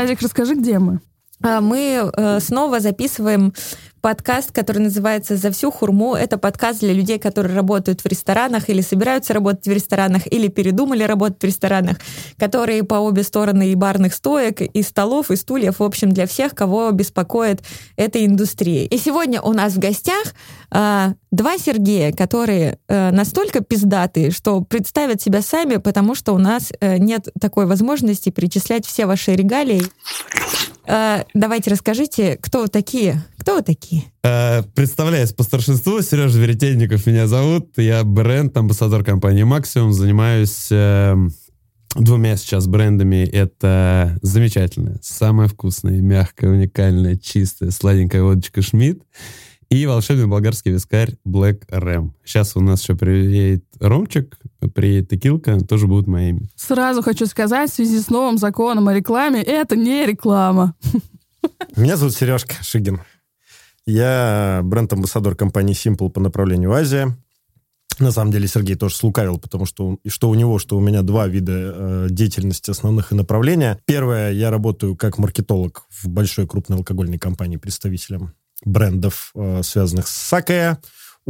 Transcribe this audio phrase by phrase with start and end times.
[0.00, 1.00] Назик, расскажи, где мы?
[1.42, 3.52] А, мы э, снова записываем
[4.00, 6.14] подкаст, который называется «За всю хурму».
[6.14, 11.02] Это подкаст для людей, которые работают в ресторанах или собираются работать в ресторанах, или передумали
[11.02, 11.98] работать в ресторанах,
[12.38, 16.54] которые по обе стороны и барных стоек, и столов, и стульев, в общем, для всех,
[16.54, 17.62] кого беспокоит
[17.96, 18.86] эта индустрия.
[18.86, 20.34] И сегодня у нас в гостях
[20.70, 26.72] э, два Сергея, которые э, настолько пиздатые, что представят себя сами, потому что у нас
[26.80, 29.82] э, нет такой возможности перечислять все ваши регалии.
[30.90, 33.24] Э, давайте расскажите, кто вы такие?
[33.38, 34.04] Кто вы такие?
[34.24, 37.70] Э, представляюсь по старшинству, Сережа Веретенников меня зовут.
[37.76, 39.92] Я бренд, амбассадор компании Максимум.
[39.92, 41.14] Занимаюсь э,
[41.94, 43.24] двумя сейчас брендами.
[43.24, 49.04] Это замечательная, самая вкусная, мягкая, уникальная, чистая, сладенькая водочка Шмидт
[49.68, 52.10] и волшебный болгарский вискарь Black Ram.
[52.24, 54.36] Сейчас у нас еще приедет Ромчик,
[54.74, 56.48] приедет Текилка, тоже будут моими.
[56.56, 60.74] Сразу хочу сказать, в связи с новым законом о рекламе, это не реклама.
[61.76, 63.00] Меня зовут Сережка Шигин.
[63.86, 67.16] Я бренд-амбассадор компании Simple по направлению Азия.
[67.98, 71.26] На самом деле Сергей тоже слукавил, потому что что у него, что у меня два
[71.26, 73.78] вида э, деятельности основных и направления.
[73.84, 78.32] Первое, я работаю как маркетолог в большой крупной алкогольной компании представителем
[78.64, 80.78] брендов, э, связанных с саке,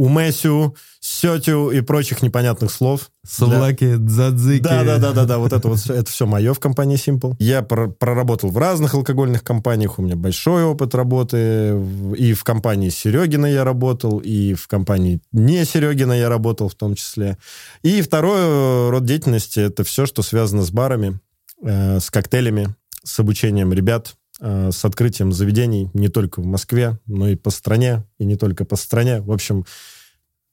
[0.01, 3.11] умесю, сетю и прочих непонятных слов.
[3.23, 3.97] Сувлаки, Для...
[3.97, 4.63] дзадзики.
[4.63, 7.35] Да, да, да, да, да, вот это вот это все мое в компании Simple.
[7.37, 11.79] Я пр- проработал в разных алкогольных компаниях, у меня большой опыт работы.
[12.17, 16.95] И в компании Серегина я работал, и в компании не Серегина я работал в том
[16.95, 17.37] числе.
[17.83, 21.19] И второй род деятельности это все, что связано с барами,
[21.61, 27.35] э, с коктейлями, с обучением ребят, с открытием заведений не только в Москве, но и
[27.35, 29.21] по стране, и не только по стране.
[29.21, 29.65] В общем,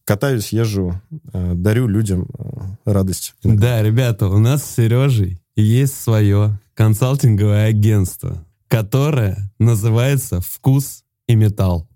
[0.08, 1.00] катаюсь, езжу,
[1.34, 3.34] э, дарю людям э, радость.
[3.42, 11.86] Да, ребята, у нас с Сережей есть свое консалтинговое агентство, которое называется «Вкус и металл».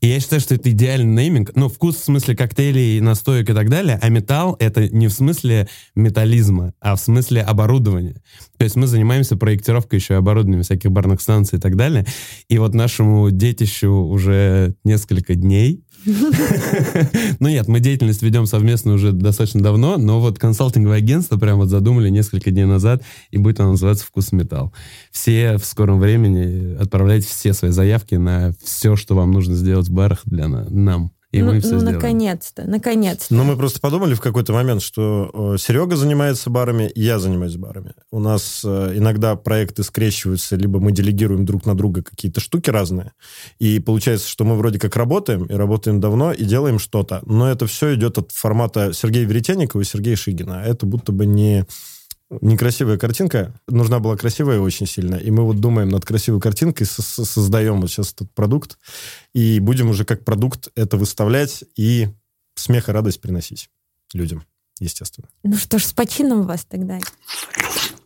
[0.00, 1.52] И я считаю, что это идеальный нейминг.
[1.54, 5.68] Ну, вкус в смысле коктейлей, настоек и так далее, а металл— это не в смысле
[5.94, 8.22] металлизма, а в смысле оборудования.
[8.58, 12.06] То есть мы занимаемся проектировкой еще оборудования всяких барных станций и так далее.
[12.48, 15.84] И вот нашему детищу уже несколько дней
[17.40, 21.68] Ну нет, мы деятельность ведем совместно уже достаточно давно, но вот консалтинговое агентство прямо вот
[21.68, 24.72] задумали несколько дней назад, и будет оно называться «Вкус металл».
[25.10, 29.92] Все в скором времени отправляйте все свои заявки на все, что вам нужно сделать в
[29.92, 31.15] барах для нам.
[31.36, 31.96] И ну, мы все ну, сделаем.
[31.96, 33.34] наконец-то, наконец-то.
[33.34, 37.56] Но мы просто подумали в какой-то момент, что э, Серега занимается барами, и я занимаюсь
[37.56, 37.92] барами.
[38.10, 43.12] У нас э, иногда проекты скрещиваются, либо мы делегируем друг на друга какие-то штуки разные,
[43.58, 47.66] и получается, что мы вроде как работаем, и работаем давно, и делаем что-то, но это
[47.66, 50.62] все идет от формата Сергея Веретенникова и Сергея Шигина.
[50.64, 51.66] Это будто бы не
[52.30, 57.80] некрасивая картинка, нужна была красивая очень сильно, и мы вот думаем над красивой картинкой, создаем
[57.80, 58.78] вот сейчас этот продукт,
[59.32, 62.08] и будем уже как продукт это выставлять и
[62.54, 63.70] смех и радость приносить
[64.12, 64.44] людям,
[64.80, 65.28] естественно.
[65.42, 66.98] Ну что ж, с почином вас тогда.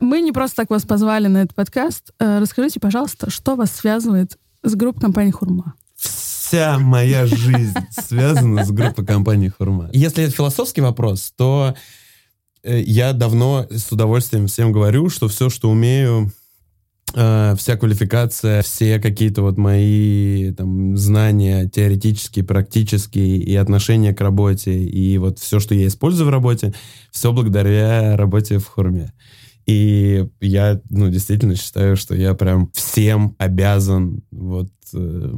[0.00, 2.12] Мы не просто так вас позвали на этот подкаст.
[2.18, 5.74] Э, расскажите, пожалуйста, что вас связывает с группой компании «Хурма»?
[5.96, 9.90] Вся моя жизнь связана с группой компании «Хурма».
[9.92, 11.76] Если это философский вопрос, то Э,
[12.64, 16.32] я давно с удовольствием всем говорю, что все, что умею,
[17.14, 24.82] э, вся квалификация, все какие-то вот мои там знания теоретические, практические и отношения к работе,
[24.82, 26.74] и вот все, что я использую в работе,
[27.10, 29.12] все благодаря работе в Хурме.
[29.66, 35.32] И я, ну, действительно считаю, что я прям всем обязан вот э,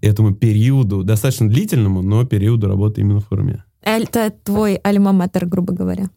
[0.00, 3.64] этому периоду, достаточно длительному, но периоду работы именно в Хурме.
[3.82, 6.08] Это твой альма-матер, грубо говоря.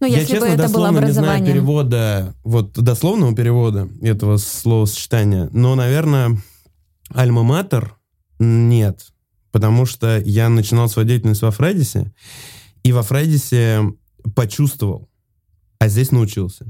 [0.00, 1.06] Ну, если я, честно, бы это было образование.
[1.06, 6.36] не знаю перевода, вот дословного перевода этого словосочетания, но, наверное,
[7.14, 7.96] альма-матер
[8.38, 9.06] нет,
[9.52, 12.12] потому что я начинал свою деятельность во Фрейдисе,
[12.82, 13.94] и во Фрейдисе
[14.34, 15.08] почувствовал,
[15.78, 16.66] а здесь научился.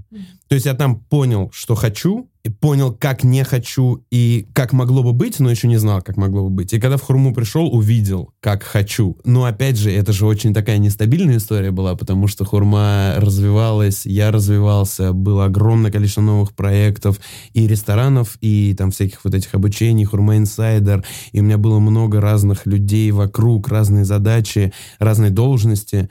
[0.48, 5.02] То есть я там понял, что хочу, и понял, как не хочу и как могло
[5.02, 6.72] бы быть, но еще не знал, как могло бы быть.
[6.72, 9.18] И когда в Хурму пришел, увидел, как хочу.
[9.24, 14.30] Но опять же, это же очень такая нестабильная история была, потому что Хурма развивалась, я
[14.30, 17.18] развивался, было огромное количество новых проектов
[17.52, 22.20] и ресторанов, и там всяких вот этих обучений, Хурма Инсайдер, и у меня было много
[22.20, 26.10] разных людей вокруг, разные задачи, разные должности.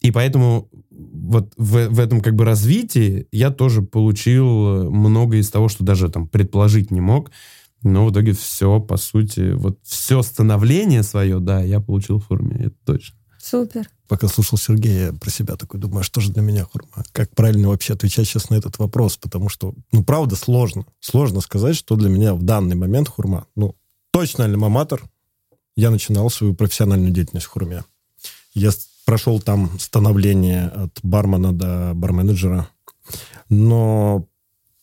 [0.00, 5.68] И поэтому вот в, в этом как бы развитии я тоже получил много из того,
[5.68, 7.30] что даже там предположить не мог.
[7.82, 12.56] Но в итоге все, по сути, вот все становление свое, да, я получил в форме,
[12.66, 13.16] это точно.
[13.38, 13.88] Супер.
[14.08, 17.04] Пока слушал Сергея, про себя такой думаю, а что же для меня хурма?
[17.12, 19.16] Как правильно вообще отвечать сейчас на этот вопрос?
[19.16, 20.86] Потому что, ну, правда, сложно.
[21.00, 23.46] Сложно сказать, что для меня в данный момент хурма.
[23.54, 23.76] Ну,
[24.10, 25.02] точно альма-матер.
[25.76, 27.84] Я начинал свою профессиональную деятельность в хурме.
[28.54, 28.72] Я
[29.06, 32.68] прошел там становление от бармена до барменеджера.
[33.48, 34.26] Но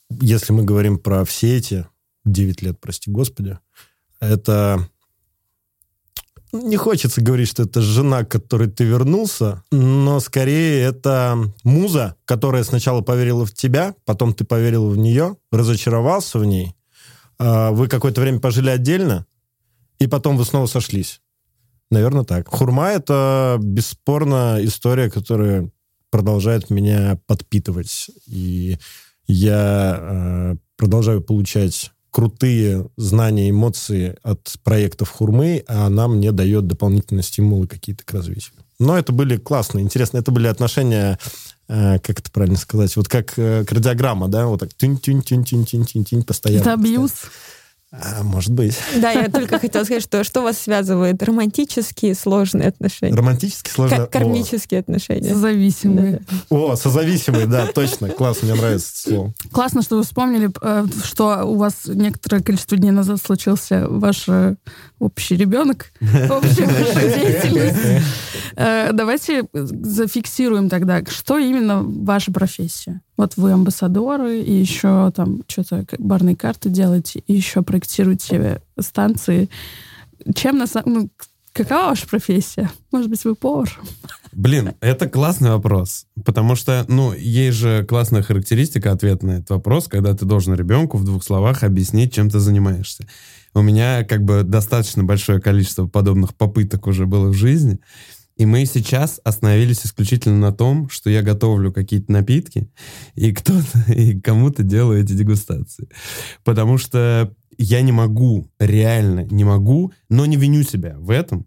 [0.10, 1.86] если мы говорим про все эти
[2.26, 3.60] 9 лет, прости господи,
[4.22, 4.90] это
[6.54, 12.64] не хочется говорить, что это жена, к которой ты вернулся, но скорее это муза, которая
[12.64, 16.76] сначала поверила в тебя, потом ты поверил в нее, разочаровался в ней,
[17.40, 19.26] а, вы какое-то время пожили отдельно,
[19.98, 21.23] и потом вы снова сошлись.
[21.94, 22.48] Наверное, так.
[22.48, 25.70] Хурма— это бесспорно история, которая
[26.10, 28.10] продолжает меня подпитывать.
[28.26, 28.78] И
[29.28, 37.24] я э, продолжаю получать крутые знания, эмоции от проектов Хурмы, а она мне дает дополнительные
[37.24, 38.54] стимулы какие-то к развитию.
[38.80, 41.20] Но это были классные, интересные, это были отношения,
[41.68, 46.62] э, как это правильно сказать, вот как э, кардиограмма, да, вот так тюнь-тюнь-тюнь-тюнь-тюнь-тюнь постоянно.
[46.62, 47.12] Это абьюз.
[47.96, 48.76] А, может быть.
[48.96, 51.22] Да, я только хотела сказать, что что вас связывает?
[51.22, 53.16] Романтические сложные отношения.
[53.16, 54.08] Романтически сложные...
[54.08, 55.36] Кармические отношения.
[55.36, 56.22] Зависимые.
[56.50, 58.10] О, созависимые, да, точно.
[58.10, 59.34] Класс, мне нравится это слово.
[59.52, 64.56] Классно, что вы вспомнили, э, что у вас некоторое количество дней назад случился ваш э,
[64.98, 68.04] общий ребенок, общая ваша деятельность.
[68.56, 73.02] Э, давайте зафиксируем тогда, что именно ваша профессия.
[73.18, 79.50] Вот вы амбассадоры, и еще там что-то барные карты делаете, и еще проектируете станции.
[80.36, 80.94] Чем на самом...
[80.94, 81.10] Ну,
[81.52, 82.72] какова ваша профессия?
[82.92, 83.70] Может быть, вы повар?
[84.32, 86.08] Блин, это классный вопрос.
[86.26, 90.98] Потому что, ну, есть же классная характеристика, ответ на этот вопрос, когда ты должен ребенку
[90.98, 93.08] в двух словах объяснить, чем ты занимаешься.
[93.54, 97.80] У меня как бы достаточно большое количество подобных попыток уже было в жизни.
[98.36, 102.72] И мы сейчас остановились исключительно на том, что я готовлю какие-то напитки,
[103.16, 105.88] и кто-то, и кому-то делаю эти дегустации.
[106.44, 111.46] Потому что я не могу, реально не могу, но не виню себя в этом,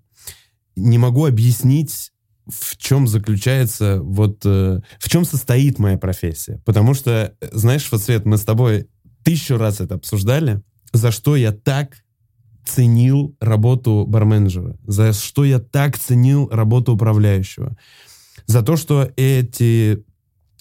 [0.77, 2.13] не могу объяснить,
[2.47, 6.63] в чем заключается, вот, э, в чем состоит моя профессия.
[6.65, 8.89] Потому что, знаешь, вот, Свет, мы с тобой
[9.25, 10.63] тысячу раз это обсуждали,
[10.93, 11.97] за что я так
[12.67, 17.77] ценил работу барменджера, за что я так ценил работу управляющего.
[18.47, 20.05] За то, что эти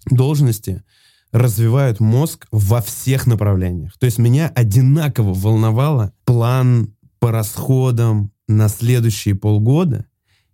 [0.10, 0.84] должности
[1.32, 3.98] развивают мозг во всех направлениях.
[3.98, 10.06] То есть меня одинаково волновало план по расходам на следующие полгода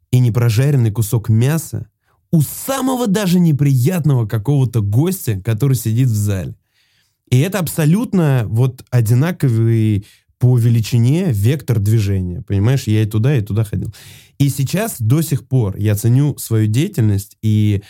[0.09, 1.88] и непрожаренный кусок мяса
[2.31, 6.56] у самого даже неприятного какого-то гостя, который сидит в зале.
[7.30, 10.06] И это абсолютно вот одинаковый
[10.42, 12.42] по величине вектор движения.
[12.42, 13.94] Понимаешь, я и туда, и туда ходил.
[14.40, 17.84] И сейчас до сих пор я ценю свою деятельность и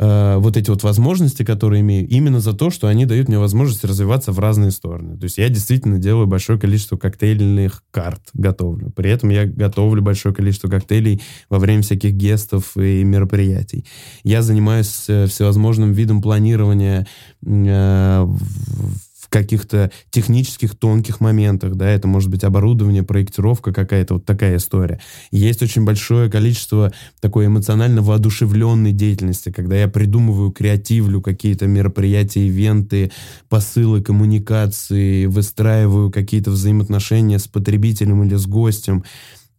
[0.00, 3.84] э, вот эти вот возможности, которые имею, именно за то, что они дают мне возможность
[3.84, 5.16] развиваться в разные стороны.
[5.16, 8.90] То есть я действительно делаю большое количество коктейльных карт, готовлю.
[8.90, 13.86] При этом я готовлю большое количество коктейлей во время всяких гестов и мероприятий.
[14.24, 17.06] Я занимаюсь э, всевозможным видом планирования
[17.46, 24.58] э, в каких-то технических тонких моментах, да, это может быть оборудование, проектировка какая-то, вот такая
[24.58, 25.00] история.
[25.32, 33.10] Есть очень большое количество такой эмоционально воодушевленной деятельности, когда я придумываю, креативлю какие-то мероприятия, ивенты,
[33.48, 39.02] посылы, коммуникации, выстраиваю какие-то взаимоотношения с потребителем или с гостем.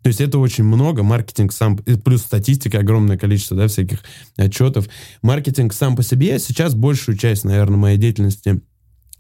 [0.04, 1.04] То есть это очень много.
[1.04, 4.04] Маркетинг сам, плюс статистика, огромное количество да, всяких
[4.38, 4.88] отчетов.
[5.22, 8.62] Маркетинг сам по себе сейчас большую часть, наверное, моей деятельности–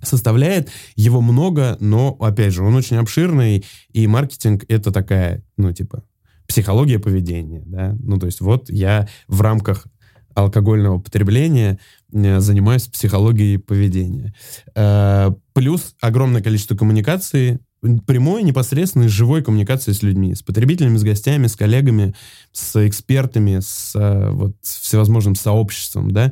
[0.07, 0.69] составляет.
[0.95, 6.03] Его много, но, опять же, он очень обширный, и маркетинг— это такая, ну, типа,
[6.47, 7.95] психология поведения, да.
[8.00, 9.88] Ну, то есть вот я в рамках
[10.35, 11.79] алкогольного потребления
[12.13, 14.33] э, занимаюсь психологией поведения.
[14.75, 17.59] Э, плюс огромное количество коммуникации,
[18.05, 22.13] прямой, непосредственной, живой коммуникации с людьми, с потребителями, с гостями, с коллегами,
[22.51, 26.31] с экспертами, с э, вот, всевозможным сообществом, да.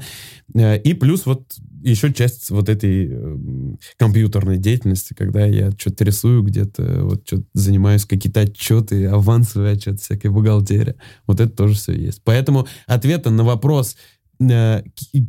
[0.55, 1.43] И плюс вот
[1.83, 3.37] еще часть вот этой э,
[3.97, 10.29] компьютерной деятельности, когда я что-то рисую где-то, вот что-то занимаюсь, какие-то отчеты, авансовые отчеты, всякая
[10.29, 10.95] бухгалтерия.
[11.27, 12.21] Вот это тоже все есть.
[12.23, 13.97] Поэтому ответа на вопрос, э,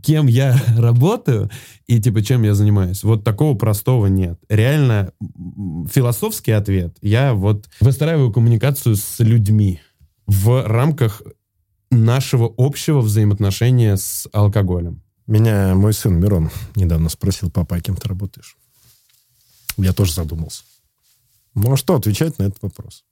[0.03, 1.51] кем я работаю
[1.87, 4.39] и типа чем я занимаюсь, вот такого простого нет.
[4.49, 5.13] Реально
[5.93, 6.97] философский ответ.
[7.03, 9.81] Я вот выстраиваю коммуникацию с людьми
[10.27, 11.23] в рамках
[11.91, 15.03] нашего общего взаимоотношения с алкоголем.
[15.27, 18.57] Меня мой сын Мирон недавно спросил, папа, а кем ты работаешь?
[19.77, 20.65] Я тоже задумался.
[21.55, 23.05] Ну а что отвечать на этот вопрос?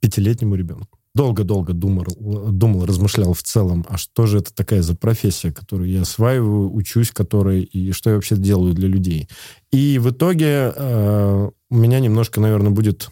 [0.00, 0.98] Пятилетнему ребенку.
[1.14, 2.04] Долго-долго думал,
[2.50, 7.12] думал, размышлял в целом, а что же это такая за профессия, которую я осваиваю, учусь
[7.12, 9.28] которой, и что я вообще делаю для людей.
[9.70, 13.10] И в итоге э, у меня немножко, наверное, будет,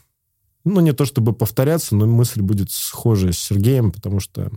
[0.65, 4.51] ну, не то чтобы повторяться, но мысль будет схожая с Сергеем, потому что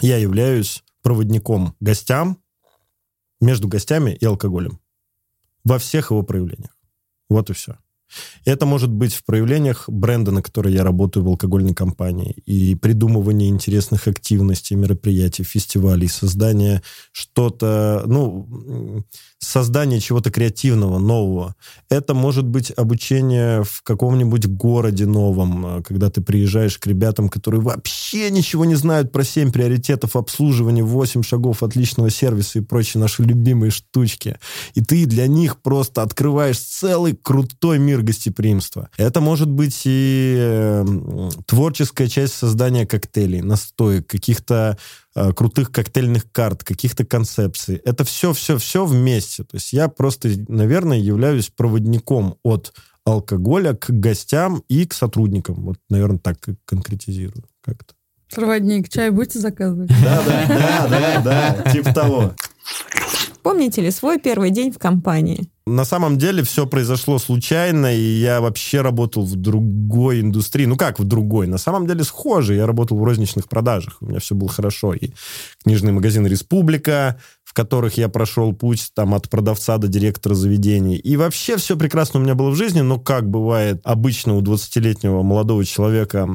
[0.00, 2.38] я являюсь проводником гостям,
[3.40, 4.80] между гостями и алкоголем.
[5.64, 6.76] Во всех его проявлениях.
[7.28, 7.78] Вот и все.
[8.44, 13.48] Это может быть в проявлениях бренда, на которой я работаю в алкогольной компании, и придумывание
[13.48, 16.82] интересных активностей, мероприятий, фестивалей, создание
[17.12, 19.04] что-то, ну,
[19.38, 21.54] создание чего-то креативного, нового.
[21.90, 28.30] Это может быть обучение в каком-нибудь городе новом, когда ты приезжаешь к ребятам, которые вообще
[28.30, 33.70] ничего не знают про семь приоритетов обслуживания, восемь шагов отличного сервиса и прочие наши любимые
[33.70, 34.38] штучки.
[34.74, 38.88] И ты для них просто открываешь целый крутой мир гостеприимства.
[38.96, 40.84] Это может быть и э,
[41.46, 47.76] творческая часть создания коктейлей, настоек, каких-то э, крутых коктейльных карт, каких-то концепций.
[47.84, 49.44] Это все-все-все вместе.
[49.44, 55.54] То есть я просто, наверное, являюсь проводником от алкоголя к гостям и к сотрудникам.
[55.56, 57.94] Вот, наверное, так конкретизирую как-то.
[58.34, 59.88] Проводник, чай будете заказывать?
[59.88, 62.34] Да, да, да, да, да, типа того.
[63.46, 65.48] Помните ли свой первый день в компании?
[65.68, 70.66] На самом деле все произошло случайно, и я вообще работал в другой индустрии.
[70.66, 71.46] Ну как в другой?
[71.46, 72.56] На самом деле схоже.
[72.56, 73.98] Я работал в розничных продажах.
[74.00, 74.94] У меня все было хорошо.
[74.94, 75.12] И
[75.62, 77.20] книжный магазин «Республика»,
[77.56, 80.96] которых я прошел путь там от продавца до директора заведений.
[80.96, 85.22] И вообще все прекрасно у меня было в жизни, но как бывает обычно у 20-летнего
[85.22, 86.28] молодого человека,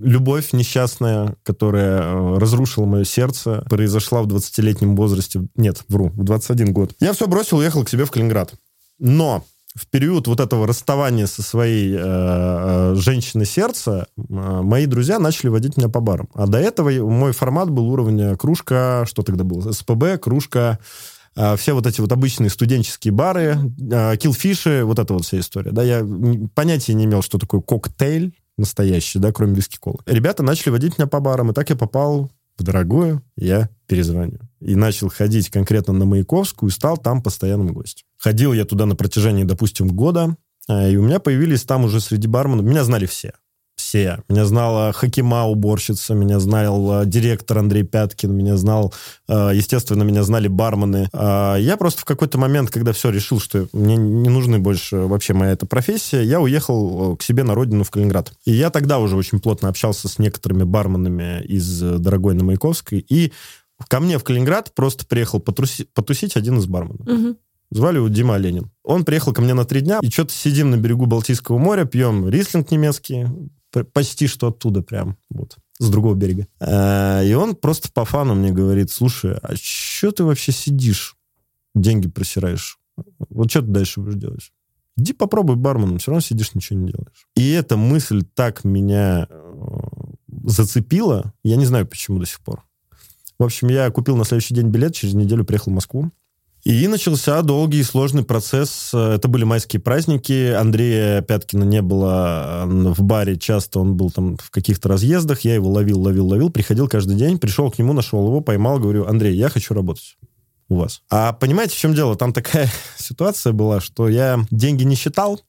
[0.00, 5.46] любовь несчастная, которая э, разрушила мое сердце, произошла в 20-летнем возрасте.
[5.56, 6.94] Нет, вру, в 21 год.
[6.98, 8.54] Я все бросил, уехал к себе в Калининград.
[8.98, 9.44] Но
[9.78, 15.48] в период вот этого расставания со своей э, э, женщиной сердца э, мои друзья начали
[15.48, 16.28] водить меня по барам.
[16.34, 20.78] А до этого мой формат был уровня кружка, что тогда было, СПБ, кружка,
[21.36, 23.56] э, все вот эти вот обычные студенческие бары,
[23.90, 25.70] э, килфиши, вот эта вот вся история.
[25.70, 26.04] Да, я
[26.54, 29.98] понятия не имел, что такое коктейль настоящий, да, кроме виски-колы.
[30.06, 34.40] Ребята начали водить меня по барам, и так я попал в дорогую, я перезвоню.
[34.60, 38.04] И начал ходить конкретно на Маяковскую и стал там постоянным гостем.
[38.18, 40.36] Ходил я туда на протяжении, допустим, года,
[40.68, 43.32] а, и у меня появились там уже среди барменов, меня знали все
[43.88, 44.22] все.
[44.28, 48.92] Меня знала Хакима, уборщица, меня знал э, директор Андрей Пяткин, меня знал,
[49.28, 51.08] э, естественно, меня знали бармены.
[51.14, 55.32] А, я просто в какой-то момент, когда все решил, что мне не нужны больше вообще
[55.32, 58.30] моя эта профессия, я уехал э, к себе на родину в Калининград.
[58.44, 63.32] И я тогда уже очень плотно общался с некоторыми барменами из дорогой на Маяковской, и
[63.88, 67.06] ко мне в Калининград просто приехал потусить, потусить один из барменов.
[67.06, 67.36] Угу.
[67.70, 68.70] Звали его Дима Ленин.
[68.84, 72.28] Он приехал ко мне на три дня, и что-то сидим на берегу Балтийского моря, пьем
[72.28, 73.26] рислинг немецкий,
[73.70, 76.46] почти что оттуда прям, вот, с другого берега.
[76.60, 81.16] Э, и он просто по фану мне говорит, слушай, а что ты вообще сидишь,
[81.74, 82.78] деньги просираешь?
[83.28, 84.52] Вот что ты дальше будешь делать?
[84.96, 87.28] Иди попробуй барменом, все равно сидишь, ничего не делаешь.
[87.36, 89.78] И эта мысль так меня э,
[90.44, 92.64] зацепила, я не знаю почему до сих пор.
[93.38, 96.10] В общем, я купил на следующий день билет, через неделю приехал в Москву.
[96.68, 98.92] И начался долгий и сложный процесс.
[98.92, 100.52] Это были майские праздники.
[100.52, 103.80] Андрея Пяткина не было в баре часто.
[103.80, 105.40] Он был там в каких-то разъездах.
[105.46, 106.50] Я его ловил, ловил, ловил.
[106.50, 107.38] Приходил каждый день.
[107.38, 108.78] Пришел к нему, нашел его, поймал.
[108.80, 110.18] Говорю, Андрей, я хочу работать
[110.68, 111.00] у вас.
[111.10, 112.16] А понимаете, в чем дело?
[112.16, 115.40] Там такая ситуация была, что я деньги не считал,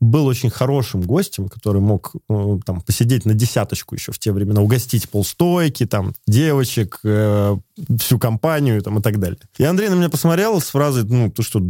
[0.00, 4.60] был очень хорошим гостем, который мог э, там посидеть на десяточку еще в те времена,
[4.60, 7.56] угостить полстойки, там, девочек, э,
[7.98, 9.38] всю компанию там, и так далее.
[9.58, 11.60] И Андрей на меня посмотрел с фразой, ну, ты что,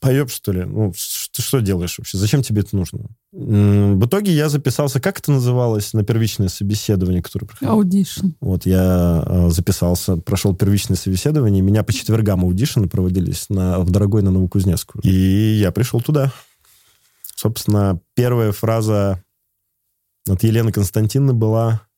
[0.00, 0.64] поеб, что ли?
[0.64, 0.92] Ну,
[1.32, 2.18] ты что делаешь вообще?
[2.18, 3.06] Зачем тебе это нужно?
[3.30, 7.76] В итоге я записался, как это называлось, на первичное собеседование, которое проходило?
[7.76, 8.26] Audition.
[8.40, 13.90] Вот, я э, записался, прошел первичное собеседование, меня по четвергам audition ы проводились на, в
[13.90, 15.02] дорогой на Новокузнецкую.
[15.02, 16.32] И я пришел туда.
[17.42, 19.24] Собственно, первая фраза
[20.28, 21.88] от Елены Константиновны была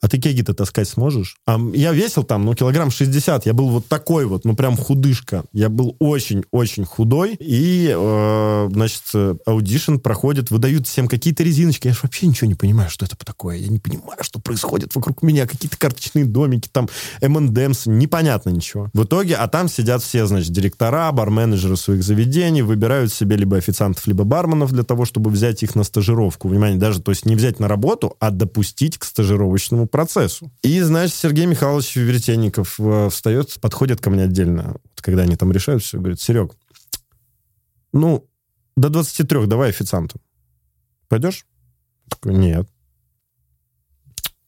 [0.00, 1.36] а ты кеги-то таскать сможешь?
[1.46, 3.46] А я весил там, ну, килограмм 60.
[3.46, 5.44] Я был вот такой вот, ну, прям худышка.
[5.52, 7.36] Я был очень-очень худой.
[7.40, 9.02] И, э, значит,
[9.44, 11.88] audition проходит, выдают всем какие-то резиночки.
[11.88, 13.56] Я же вообще ничего не понимаю, что это такое.
[13.56, 15.46] Я не понимаю, что происходит вокруг меня.
[15.48, 16.88] Какие-то карточные домики, там,
[17.20, 17.88] M&M's.
[17.90, 18.90] Непонятно ничего.
[18.94, 24.06] В итоге, а там сидят все, значит, директора, барменеджеры своих заведений, выбирают себе либо официантов,
[24.06, 26.46] либо барменов для того, чтобы взять их на стажировку.
[26.46, 30.50] Внимание, даже, то есть не взять на работу, а допустить к стажировочному процессу.
[30.62, 35.82] И, знаешь, Сергей Михайлович Веретенников э, встает, подходит ко мне отдельно, когда они там решают
[35.82, 36.54] все, говорит, Серег,
[37.92, 38.28] ну,
[38.76, 40.20] до 23 давай официантом.
[41.08, 41.46] Пойдешь?
[42.08, 42.68] Такой, нет.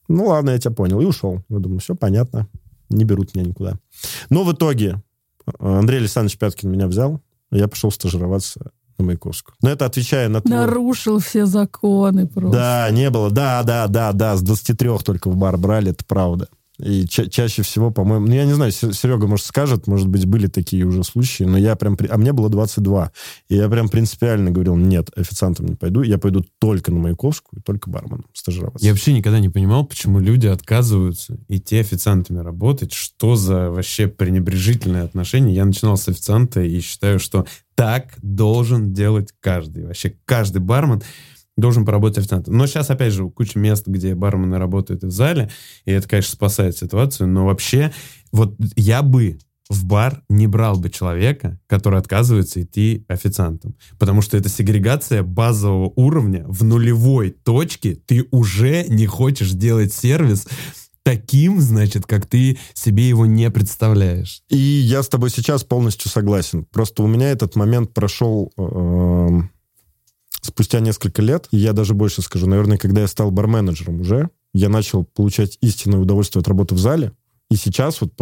[0.08, 1.00] Ну ладно, я тебя понял.
[1.00, 1.44] И ушел.
[1.48, 2.48] Я думаю, все понятно.
[2.88, 3.78] Не берут меня никуда.
[4.28, 5.02] Но в итоге
[5.46, 7.20] э, Андрей Александрович Пяткин меня взял.
[7.50, 9.54] Я пошел стажироваться на Маяковскую.
[9.62, 10.56] Но это отвечая на твой...
[10.56, 12.58] Нарушил все законы просто.
[12.58, 13.30] Да, не было.
[13.30, 14.36] Да, да, да, да.
[14.36, 16.48] С 23 только в бар брали, это правда.
[16.82, 20.46] И ча- чаще всего, по-моему, ну, я не знаю, Серега, может, скажет, может быть, были
[20.46, 21.96] такие уже случаи, но я прям...
[22.08, 23.12] А мне было 22.
[23.48, 27.90] И я прям принципиально говорил, нет, официантом не пойду, я пойду только на Маяковскую, только
[27.90, 28.84] барменом стажироваться.
[28.84, 32.92] Я вообще никогда не понимал, почему люди отказываются идти официантами работать.
[32.92, 35.54] Что за вообще пренебрежительное отношение?
[35.54, 39.86] Я начинал с официанта и считаю, что так должен делать каждый.
[39.86, 41.02] Вообще каждый бармен
[41.60, 42.56] должен поработать официантом.
[42.56, 45.50] Но сейчас, опять же, куча мест, где бармены работают в зале,
[45.84, 47.92] и это, конечно, спасает ситуацию, но вообще,
[48.32, 49.38] вот я бы
[49.70, 53.76] в бар не брал бы человека, который отказывается идти официантом.
[53.98, 57.94] Потому что это сегрегация базового уровня в нулевой точке.
[57.94, 60.48] Ты уже не хочешь делать сервис
[61.04, 64.42] таким, значит, как ты себе его не представляешь.
[64.50, 66.66] И я с тобой сейчас полностью согласен.
[66.72, 68.52] Просто у меня этот момент прошел...
[68.58, 69.42] Э-
[70.40, 74.68] спустя несколько лет, и я даже больше скажу, наверное, когда я стал барменеджером уже, я
[74.68, 77.12] начал получать истинное удовольствие от работы в зале,
[77.50, 78.12] и сейчас, вот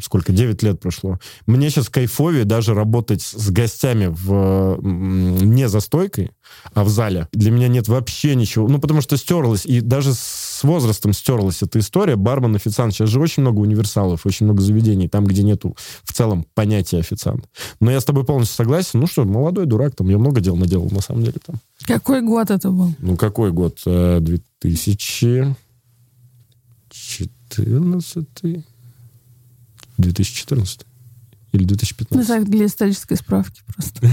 [0.00, 6.32] сколько, 9 лет прошло, мне сейчас кайфовее даже работать с гостями в, не за стойкой,
[6.74, 7.28] а в зале.
[7.32, 8.66] Для меня нет вообще ничего.
[8.66, 12.16] Ну, потому что стерлась, и даже с возрастом стерлась эта история.
[12.16, 12.94] Бармен, официант.
[12.94, 17.48] Сейчас же очень много универсалов, очень много заведений, там, где нету в целом понятия официант.
[17.80, 19.00] Но я с тобой полностью согласен.
[19.00, 21.38] Ну что, молодой дурак, там, я много дел наделал, на самом деле.
[21.44, 21.56] Там.
[21.86, 22.92] Какой год это был?
[22.98, 23.80] Ну, какой год?
[23.84, 25.56] 2014
[28.44, 28.62] э,
[29.98, 30.86] 2014
[31.52, 32.16] или 2015?
[32.16, 34.06] Ну, так, для исторической справки просто.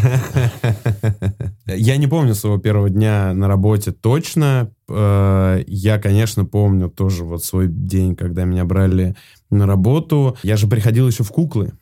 [1.66, 4.72] Я не помню своего первого дня на работе точно.
[4.90, 9.16] Э, я, конечно, помню тоже вот свой день, когда меня брали
[9.50, 10.38] на работу.
[10.44, 11.74] Я же приходил еще в куклы.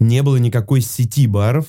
[0.00, 1.66] Не было никакой сети баров.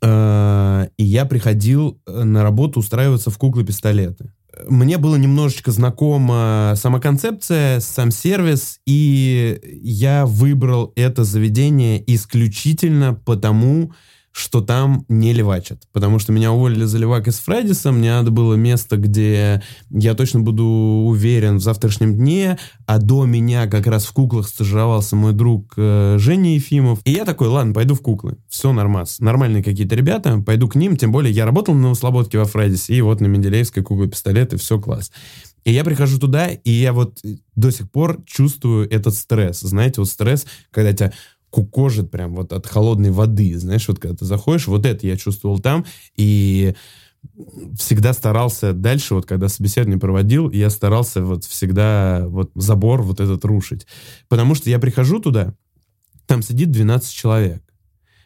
[0.00, 4.30] Э, и я приходил на работу устраиваться в куклы-пистолеты
[4.68, 13.92] мне было немножечко знакома сама концепция, сам сервис, и я выбрал это заведение исключительно потому,
[13.92, 14.15] что
[14.60, 15.82] там не левачат.
[15.92, 20.40] Потому что меня уволили за левак из Фреддиса, мне надо было место, где я точно
[20.40, 25.72] буду уверен в завтрашнем дне, а до меня как раз в куклах стажировался мой друг
[25.78, 27.00] э, Женя Ефимов.
[27.04, 28.36] И я такой, ладно, пойду в куклы.
[28.48, 29.20] Все нормас.
[29.20, 33.00] Нормальные какие-то ребята, пойду к ним, тем более я работал на Слободке во Фреддисе, и
[33.00, 35.10] вот на Менделеевской куклы пистолеты, все класс.
[35.66, 37.18] И я прихожу туда, и я вот
[37.56, 39.60] до сих пор чувствую этот стресс.
[39.60, 41.12] Знаете, вот стресс, когда тебя
[41.56, 45.58] кукожит прям вот от холодной воды, знаешь, вот когда ты заходишь, вот это я чувствовал
[45.58, 46.74] там, и
[47.78, 53.42] всегда старался дальше, вот когда собеседование проводил, я старался вот всегда вот забор вот этот
[53.46, 53.86] рушить.
[54.28, 55.54] Потому что я прихожу туда,
[56.26, 57.62] там сидит 12 человек.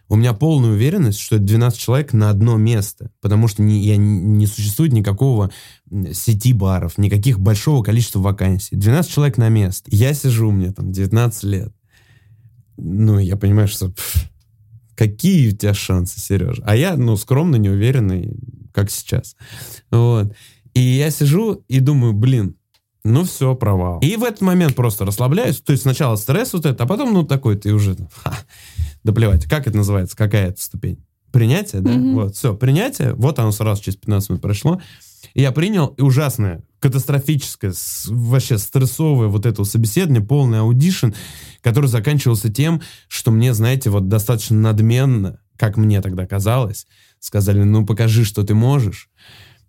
[0.08, 3.96] У меня полная уверенность, что это 12 человек на одно место, потому что не, я,
[3.96, 5.52] не существует никакого
[6.12, 8.74] сети баров, никаких большого количества вакансий.
[8.74, 9.88] 12 человек на место.
[9.92, 11.72] Я сижу, мне там 19 лет
[12.82, 14.30] ну, я понимаю, что пф,
[14.96, 16.62] какие у тебя шансы, Сережа?
[16.64, 18.36] А я, ну, скромно, неуверенный,
[18.72, 19.36] как сейчас.
[19.90, 20.34] Вот.
[20.74, 22.56] И я сижу и думаю, блин,
[23.02, 24.00] ну все, провал.
[24.00, 25.60] И в этот момент просто расслабляюсь.
[25.60, 28.36] То есть сначала стресс вот это, а потом, ну, такой ты уже, ха,
[29.02, 29.46] да плевать.
[29.46, 30.16] Как это называется?
[30.16, 31.04] Какая это ступень?
[31.32, 31.92] Принятие, да?
[31.92, 32.14] Mm-hmm.
[32.14, 33.14] Вот, все, принятие.
[33.14, 34.80] Вот оно сразу через 15 минут прошло.
[35.34, 37.72] И я принял, и ужасное, катастрофическое,
[38.06, 41.10] вообще стрессовое вот это собеседование, полный audition,
[41.60, 46.86] который заканчивался тем, что мне, знаете, вот достаточно надменно, как мне тогда казалось,
[47.18, 49.10] сказали, ну покажи, что ты можешь.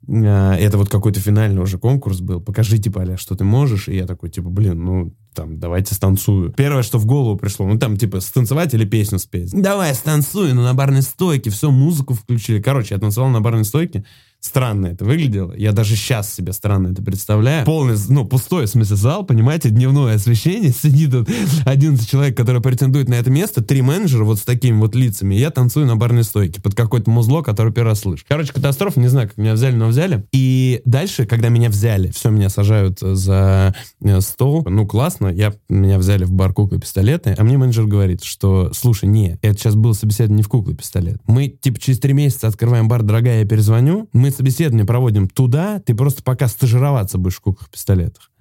[0.08, 2.42] А, это вот какой-то финальный уже конкурс был.
[2.42, 3.88] Покажи, типа, а-ля, что ты можешь.
[3.88, 6.52] И я такой, типа, блин, ну, там, давайте станцую.
[6.52, 9.52] Первое, что в голову пришло, ну, там, типа, станцевать или песню спеть.
[9.54, 12.62] Давай, станцуй, ну, на барной стойке, все, музыку включили.
[12.62, 14.04] Короче, я танцевал на барной стойке
[14.42, 15.54] странно это выглядело.
[15.56, 17.64] Я даже сейчас себе странно это представляю.
[17.66, 20.72] Полный, ну, пустой, в смысле, зал, понимаете, дневное освещение.
[20.82, 21.30] Сидит тут
[21.66, 25.36] 11 человек, которые претендуют на это место, три менеджера вот с такими вот лицами.
[25.36, 28.26] я танцую на барной стойке под какое-то музло, которое первый раз слышу.
[28.28, 30.26] Короче, катастрофа, не знаю, как меня взяли, но взяли.
[30.32, 34.66] И дальше, когда меня взяли, все, меня сажают за э, стол.
[34.68, 39.06] Ну, классно, я, меня взяли в бар куклы пистолеты, а мне менеджер говорит, что, слушай,
[39.06, 41.20] не, это сейчас было собеседование не в куклы пистолет.
[41.28, 45.96] Мы, типа, через три месяца открываем бар, дорогая, я перезвоню, мы собеседование проводим туда, ты
[45.96, 48.32] просто пока стажироваться будешь в куклах-пистолетах.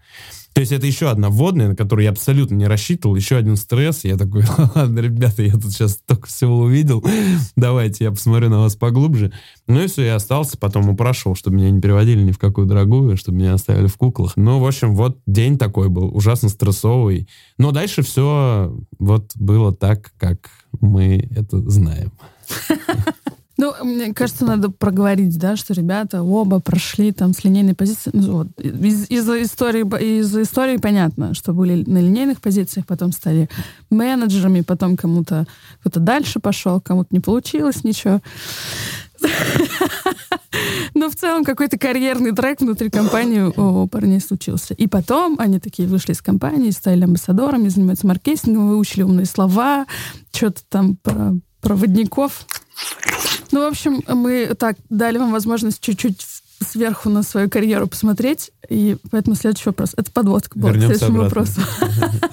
[0.53, 3.55] То То есть это еще одна вводная, на которую я абсолютно не рассчитывал, еще один
[3.55, 4.05] стресс.
[4.05, 4.43] Я такой,
[4.75, 7.05] ладно, ребята, я тут сейчас только всего увидел,
[7.57, 9.33] давайте я посмотрю на вас поглубже.
[9.69, 13.17] Ну и все, я остался, потом упрашивал, чтобы меня не переводили ни в какую дорогую,
[13.17, 14.33] чтобы меня оставили в куклах.
[14.37, 17.29] Ну, в общем, вот день такой был, ужасно стрессовый.
[17.57, 20.51] Но дальше все вот было так, как
[20.81, 22.13] мы это знаем.
[23.61, 28.11] Ну, мне кажется, надо проговорить, да, что ребята оба прошли там с линейной позиции.
[28.15, 33.51] Ну, вот, из, из истории, из истории понятно, что были на линейных позициях, потом стали
[33.91, 35.47] менеджерами, потом кому-то
[35.81, 38.23] кто-то дальше пошел, кому-то не получилось ничего.
[40.95, 44.73] Но в целом какой-то карьерный трек внутри компании у парней случился.
[44.73, 49.85] И потом они такие вышли из компании, стали амбассадорами, занимаются маркетингом, выучили умные слова,
[50.33, 52.47] что-то там про проводников.
[53.53, 56.21] Ну, в общем, мы так дали вам возможность чуть-чуть
[56.61, 59.95] сверху на свою карьеру посмотреть, и поэтому следующий вопрос.
[59.97, 61.63] Это подводка была Вернемся к следующему обратно.
[61.63, 62.21] вопросу.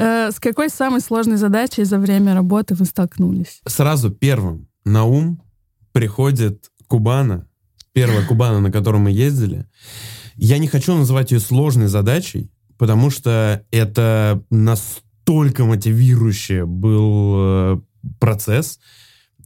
[0.00, 3.60] Э, С какой самой сложной задачей за время работы вы столкнулись?
[3.66, 5.42] Сразу первым на ум
[5.90, 7.48] приходит Кубана,
[7.92, 9.66] первая Кубана, на котором мы ездили.
[10.36, 17.80] Я не хочу называть ее сложной задачей, потому что это настолько мотивирующий был э,
[18.20, 18.78] процесс,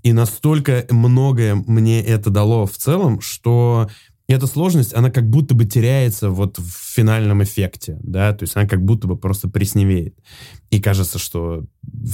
[0.02, 3.88] и настолько многое мне это дало в целом, что
[4.28, 8.66] эта сложность, она как будто бы теряется вот в финальном эффекте, да, то есть она
[8.66, 10.16] как будто бы просто пресневеет.
[10.70, 11.64] И кажется, что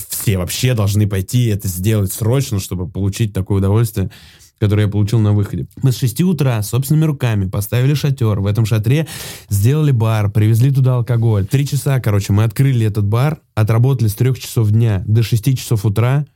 [0.09, 4.11] все вообще должны пойти это сделать срочно, чтобы получить такое удовольствие,
[4.58, 5.66] которое я получил на выходе.
[5.82, 8.40] Мы с 6 утра собственными руками поставили шатер.
[8.40, 9.06] В этом шатре
[9.48, 11.46] сделали бар, привезли туда алкоголь.
[11.46, 15.84] Три часа, короче, мы открыли этот бар, отработали с 3 часов дня до 6 часов
[15.84, 16.26] утра,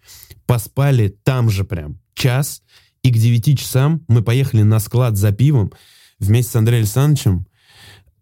[0.46, 2.62] поспали там же прям час,
[3.02, 5.72] и к 9 часам мы поехали на склад за пивом
[6.18, 7.46] вместе с Андреем Александровичем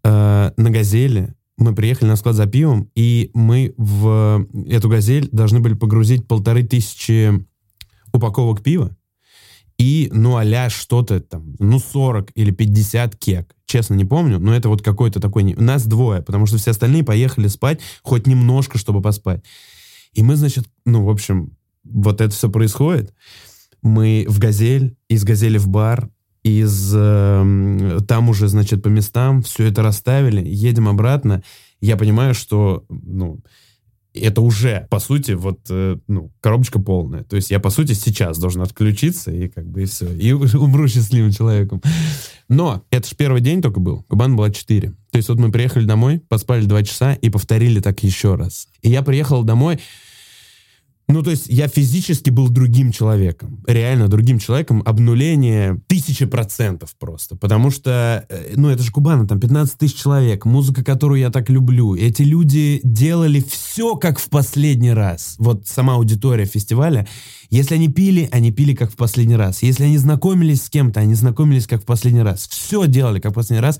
[0.03, 1.35] э, на «Газели».
[1.57, 6.63] Мы приехали на склад за пивом, и мы в эту «Газель» должны были погрузить полторы
[6.63, 7.31] тысячи
[8.11, 8.97] упаковок пива
[9.81, 13.55] и, ну, а что-то там, ну, 40 или 50 кек.
[13.65, 15.41] Честно, не помню, но это вот какой-то такой...
[15.41, 19.43] не- Нас двое, потому что все остальные поехали спать хоть немножко, чтобы поспать.
[20.13, 23.11] И мы, значит, ну, в общем, вот это все происходит.
[23.81, 26.11] Мы в «Газель», из «Газели» в бар,
[26.43, 31.41] из эм, там уже, значит, по местам все это расставили, едем обратно.
[31.79, 33.39] Я понимаю, что, ну,
[34.13, 37.23] это уже, по сути, вот, э, ну, коробочка полная.
[37.23, 40.11] То есть я, по сути, сейчас должен отключиться, и как бы и все.
[40.13, 41.81] И умру счастливым человеком.
[42.49, 44.03] Но это же первый день только был.
[44.03, 44.89] Кубан была 4.
[44.89, 48.67] То есть вот мы приехали домой, поспали 2 часа и повторили так еще раз.
[48.81, 49.79] И я приехал домой,
[51.11, 53.63] ну, то есть я физически был другим человеком.
[53.67, 54.81] Реально другим человеком.
[54.85, 57.35] Обнуление тысячи процентов просто.
[57.35, 60.45] Потому что, э, ну, это же Кубана, там 15 тысяч человек.
[60.45, 61.95] Музыка, которую я так люблю.
[61.95, 65.35] Эти люди делали все как в последний раз.
[65.37, 67.07] Вот сама аудитория фестиваля.
[67.49, 69.61] Если они пили, они пили как в последний раз.
[69.61, 72.47] Если они знакомились с кем-то, они знакомились как в последний раз.
[72.47, 73.79] Все делали как в последний раз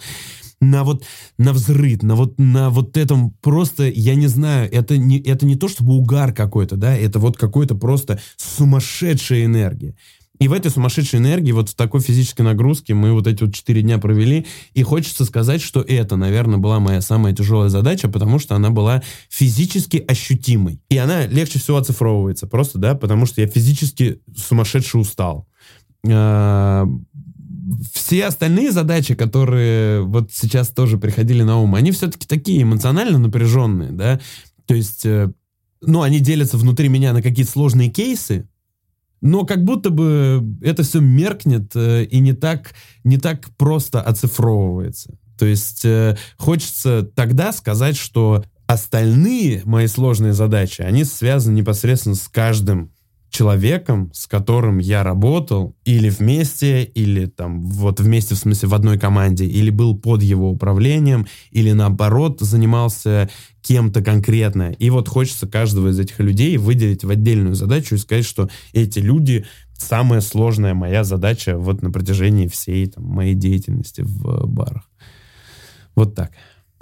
[0.61, 1.03] на вот
[1.37, 5.55] на взрыв, на вот на вот этом просто, я не знаю, это не, это не
[5.55, 9.95] то чтобы угар какой-то, да, это вот какой-то просто сумасшедшая энергия.
[10.39, 13.83] И в этой сумасшедшей энергии, вот в такой физической нагрузке мы вот эти вот четыре
[13.83, 18.55] дня провели, и хочется сказать, что это, наверное, была моя самая тяжелая задача, потому что
[18.55, 20.81] она была физически ощутимой.
[20.89, 25.47] И она легче всего оцифровывается, просто, да, потому что я физически сумасшедше устал.
[27.93, 33.91] Все остальные задачи, которые вот сейчас тоже приходили на ум, они все-таки такие эмоционально напряженные,
[33.91, 34.19] да,
[34.65, 35.31] то есть, э,
[35.81, 38.47] ну, они делятся внутри меня на какие-то сложные кейсы,
[39.21, 45.17] но как будто бы это все меркнет э, и не так, не так просто оцифровывается.
[45.37, 52.27] То есть э, хочется тогда сказать, что остальные мои сложные задачи, они связаны непосредственно с
[52.27, 52.91] каждым
[53.31, 58.99] человеком, с которым я работал, или вместе, или там вот вместе, в смысле, в одной
[58.99, 63.29] команде, или был под его управлением, или наоборот занимался
[63.61, 64.73] кем-то конкретно.
[64.73, 68.99] И вот хочется каждого из этих людей выделить в отдельную задачу и сказать, что эти
[68.99, 69.45] люди
[69.77, 74.89] самая сложная моя задача вот на протяжении всей там, моей деятельности в барах.
[75.95, 76.31] Вот так.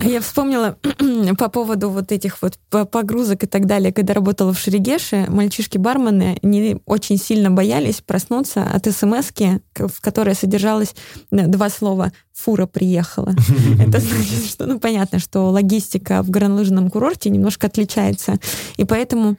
[0.01, 0.77] Я вспомнила
[1.37, 6.39] по поводу вот этих вот по- погрузок и так далее, когда работала в Шерегеше, мальчишки-бармены
[6.41, 9.31] не очень сильно боялись проснуться от смс
[9.75, 10.95] в которой содержалось
[11.31, 13.33] э, два слова «фура приехала».
[13.79, 18.39] Это значит, что, ну, понятно, что логистика в горнолыжном курорте немножко отличается.
[18.77, 19.37] И поэтому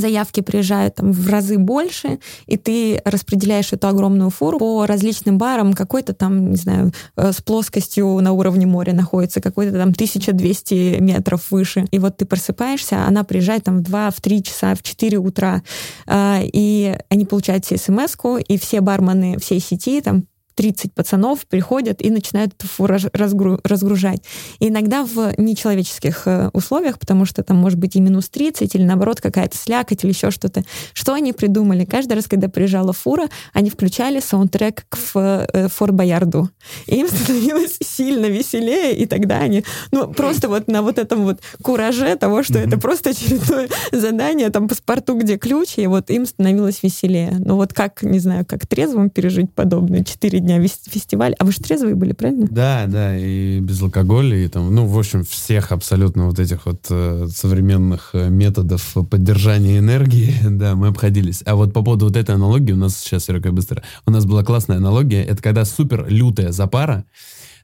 [0.00, 5.74] заявки приезжают там в разы больше, и ты распределяешь эту огромную фуру по различным барам.
[5.74, 11.50] Какой-то там, не знаю, э, с плоскостью на уровне моря находится, какой-то там 1200 метров
[11.50, 11.86] выше.
[11.90, 15.62] И вот ты просыпаешься, она приезжает там в 2, в 3 часа, в 4 утра,
[16.06, 18.14] а, и они получают все смс
[18.48, 24.22] и все бармены всей сети там 30 пацанов приходят и начинают эту фуру разгру разгружать.
[24.58, 28.82] И иногда в нечеловеческих э, условиях, потому что там может быть и минус 30, или
[28.82, 30.64] наоборот какая-то слякоть, или еще что-то.
[30.92, 31.84] Что они придумали?
[31.84, 36.50] Каждый раз, когда приезжала фура, они включали саундтрек к э, Форт Боярду.
[36.86, 41.40] И им становилось сильно веселее, и тогда они, ну, просто вот на вот этом вот
[41.62, 42.66] кураже того, что mm-hmm.
[42.68, 47.36] это просто очередное задание, там, паспорту, где ключ, и вот им становилось веселее.
[47.38, 50.04] Ну, вот как, не знаю, как трезвым пережить подобное?
[50.04, 51.34] Четыре дня фестиваль.
[51.38, 52.46] А вы же трезвые были, правильно?
[52.50, 56.86] Да, да, и без алкоголя, и там, ну, в общем, всех абсолютно вот этих вот
[56.90, 61.42] э, современных э, методов поддержания энергии, да, мы обходились.
[61.46, 64.44] А вот по поводу вот этой аналогии, у нас сейчас, Серега, быстро, у нас была
[64.44, 67.04] классная аналогия, это когда супер лютая запара,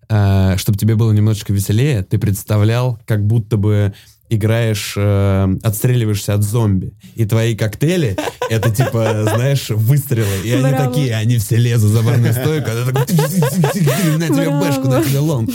[0.08, 3.92] э, чтобы тебе было немножечко веселее, ты представлял, как будто бы
[4.30, 6.94] играешь, э, отстреливаешься от зомби.
[7.16, 8.16] И твои коктейли,
[8.48, 10.28] это типа, знаешь, выстрелы.
[10.44, 10.86] И они Браво.
[10.86, 12.70] такие, они все лезут за барную стойку.
[12.70, 15.50] А ты такой, на тебе бэшку, на тебе лонг.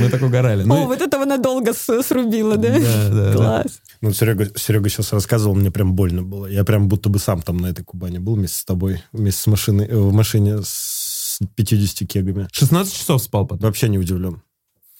[0.00, 0.62] Мы так угорали.
[0.62, 2.78] О, ну, вот этого надолго срубило, да?
[2.78, 3.32] Да, да.
[3.32, 3.80] Класс.
[4.00, 6.46] Ну, Серега, Серега сейчас рассказывал, мне прям больно было.
[6.46, 9.46] Я прям будто бы сам там на этой Кубани был вместе с тобой, вместе с
[9.46, 12.48] машиной, э, в машине с 50 кегами.
[12.52, 13.66] 16 часов спал потом.
[13.66, 14.42] Вообще не удивлен.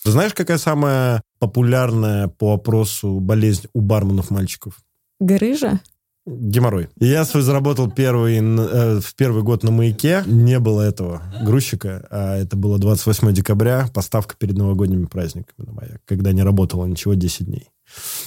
[0.04, 4.78] Ты знаешь, какая самая популярная по опросу болезнь у барменов мальчиков?
[5.20, 5.80] Грыжа?
[6.26, 6.88] Геморрой.
[7.00, 10.22] я свой заработал первый, э, в первый год на маяке.
[10.26, 12.06] Не было этого грузчика.
[12.10, 17.14] А это было 28 декабря, поставка перед новогодними праздниками на маяк, когда не работало ничего
[17.14, 17.70] 10 дней.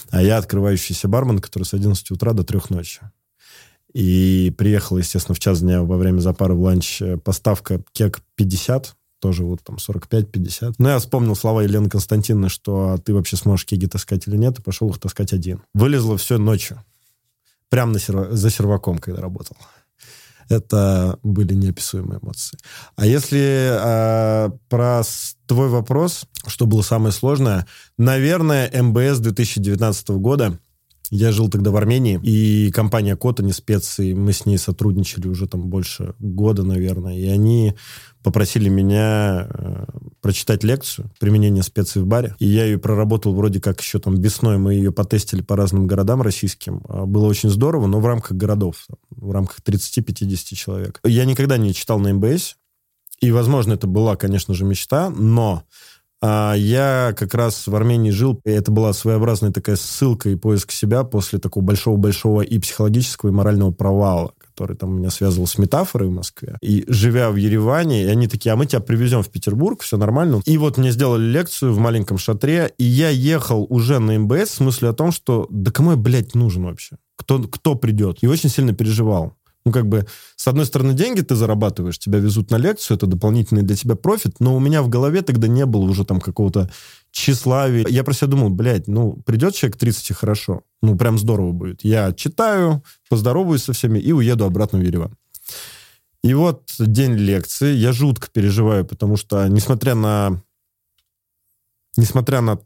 [0.10, 3.02] А я открывающийся бармен, который с 11 утра до 3 ночи.
[3.94, 8.96] И приехал, естественно, в час дня во время запара в ланч э, поставка кек 50,
[9.22, 10.76] тоже вот там 45-50.
[10.80, 14.60] Но я вспомнил слова Елены Константиновны, что «А ты вообще сможешь кеги таскать или нет,
[14.60, 15.62] и пошел их таскать один.
[15.74, 16.84] Вылезло все ночью.
[17.70, 18.32] Прямо на серва...
[18.32, 19.56] за серваком, когда работал.
[20.50, 22.58] Это были неописуемые эмоции.
[22.98, 25.02] А если э, про
[25.46, 30.60] твой вопрос, что было самое сложное, наверное, МБС 2019 года
[31.12, 35.45] я жил тогда в Армении, и компания Кота, не специи, мы с ней сотрудничали уже
[35.45, 37.76] там больше года, наверное, и они
[38.24, 39.86] попросили меня э,
[40.21, 42.36] прочитать лекцию «Применение специй в баре».
[42.39, 44.58] И я ее проработал вроде как еще там весной.
[44.58, 46.82] Мы ее потестили по разным городам российским.
[46.88, 51.00] А, было очень здорово, но в рамках городов, в рамках 30-50 человек.
[51.04, 52.56] Я никогда не читал на МБС.
[53.19, 55.63] И, возможно, это была, конечно же, мечта, но
[56.22, 60.72] а, я как раз в Армении жил, и это была своеобразная такая ссылка и поиск
[60.72, 66.10] себя после такого большого-большого и психологического, и морального провала который там меня связывал с метафорой
[66.10, 66.58] в Москве.
[66.62, 70.42] И живя в Ереване, и они такие, а мы тебя привезем в Петербург, все нормально.
[70.46, 74.60] И вот мне сделали лекцию в маленьком шатре, и я ехал уже на МБС с
[74.60, 76.98] мыслью о том, что да кому я, блядь, нужен вообще?
[77.16, 78.18] Кто, кто придет?
[78.22, 79.34] И очень сильно переживал.
[79.65, 83.62] Ну, как бы, с одной стороны, деньги ты зарабатываешь, тебя везут на лекцию, это дополнительный
[83.62, 86.71] для тебя профит, но у меня в голове тогда не было уже там какого-то
[87.12, 87.86] тщеславия.
[87.88, 90.63] Я про себя думал, блядь, ну, придет человек 30 и хорошо.
[90.82, 91.84] Ну, прям здорово будет.
[91.84, 95.15] Я читаю, поздороваюсь со всеми и уеду обратно в Ереван.
[96.24, 97.74] И вот день лекции.
[97.74, 100.41] Я жутко переживаю, потому что, несмотря на...
[101.97, 102.60] Несмотря на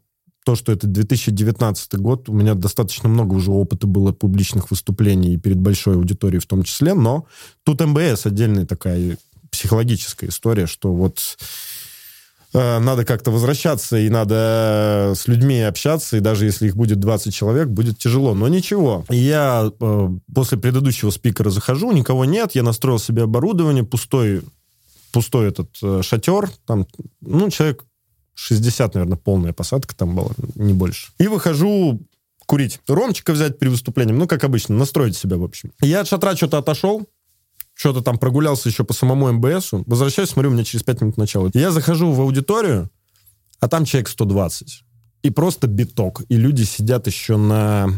[0.45, 5.37] то, что это 2019 год, у меня достаточно много уже опыта было публичных выступлений и
[5.37, 7.25] перед большой аудиторией в том числе, но
[7.63, 9.17] тут МБС отдельная такая
[9.49, 11.19] психологическая история, что вот
[12.53, 17.33] э, надо как-то возвращаться, и надо с людьми общаться, и даже если их будет 20
[17.33, 18.35] человек, будет тяжело.
[18.35, 19.03] Но ничего.
[19.09, 24.43] Я э, после предыдущего спикера захожу, никого нет, я настроил себе оборудование, пустой,
[25.11, 26.85] пустой этот э, шатер, там,
[27.21, 27.83] ну, человек
[28.35, 31.11] 60, наверное, полная посадка там была, не больше.
[31.17, 31.99] И выхожу
[32.45, 32.79] курить.
[32.87, 35.71] Ромчика взять при выступлении, ну, как обычно, настроить себя, в общем.
[35.81, 37.07] Я от шатра что-то отошел,
[37.73, 39.83] что-то там прогулялся еще по самому МБСу.
[39.87, 41.49] Возвращаюсь, смотрю, у меня через 5 минут начало.
[41.53, 42.89] Я захожу в аудиторию,
[43.59, 44.83] а там человек 120.
[45.23, 46.21] И просто биток.
[46.29, 47.89] И люди сидят еще на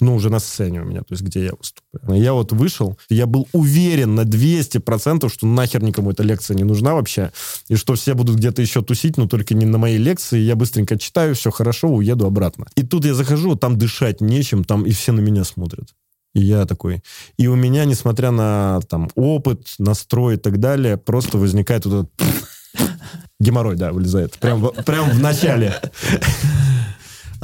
[0.00, 2.20] ну, уже на сцене у меня, то есть где я выступаю.
[2.20, 6.94] Я вот вышел, я был уверен на 200%, что нахер никому эта лекция не нужна
[6.94, 7.32] вообще,
[7.68, 10.38] и что все будут где-то еще тусить, но только не на моей лекции.
[10.38, 12.66] Я быстренько читаю, все хорошо, уеду обратно.
[12.76, 15.88] И тут я захожу, там дышать нечем, там и все на меня смотрят.
[16.34, 17.02] И я такой.
[17.38, 22.90] И у меня, несмотря на там опыт, настрой и так далее, просто возникает вот этот
[23.40, 24.34] геморрой, да, вылезает.
[24.38, 25.80] Прям, прям в начале.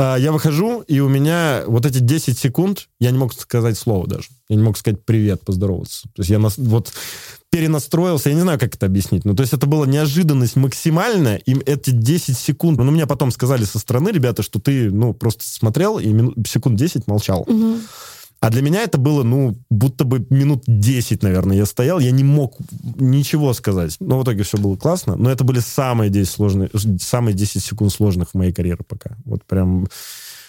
[0.03, 4.09] А, я выхожу, и у меня вот эти 10 секунд, я не мог сказать слово
[4.09, 4.27] даже.
[4.49, 6.09] Я не мог сказать привет, поздороваться.
[6.15, 6.93] То есть я нас, вот
[7.51, 9.25] перенастроился, я не знаю, как это объяснить.
[9.25, 13.63] Ну, то есть это была неожиданность максимальная, им эти 10 секунд, ну, мне потом сказали
[13.63, 17.43] со стороны, ребята, что ты, ну, просто смотрел и минут, секунд 10 молчал.
[17.43, 17.77] Угу.
[18.43, 22.25] А для меня это было, ну, будто бы минут 10, наверное, я стоял, я не
[22.25, 22.57] мог
[22.99, 23.95] ничего сказать.
[24.01, 25.15] Но в итоге все было классно.
[25.15, 29.17] Но это были самые 10 сложные, самые 10 секунд сложных в моей карьере пока.
[29.25, 29.87] Вот прям...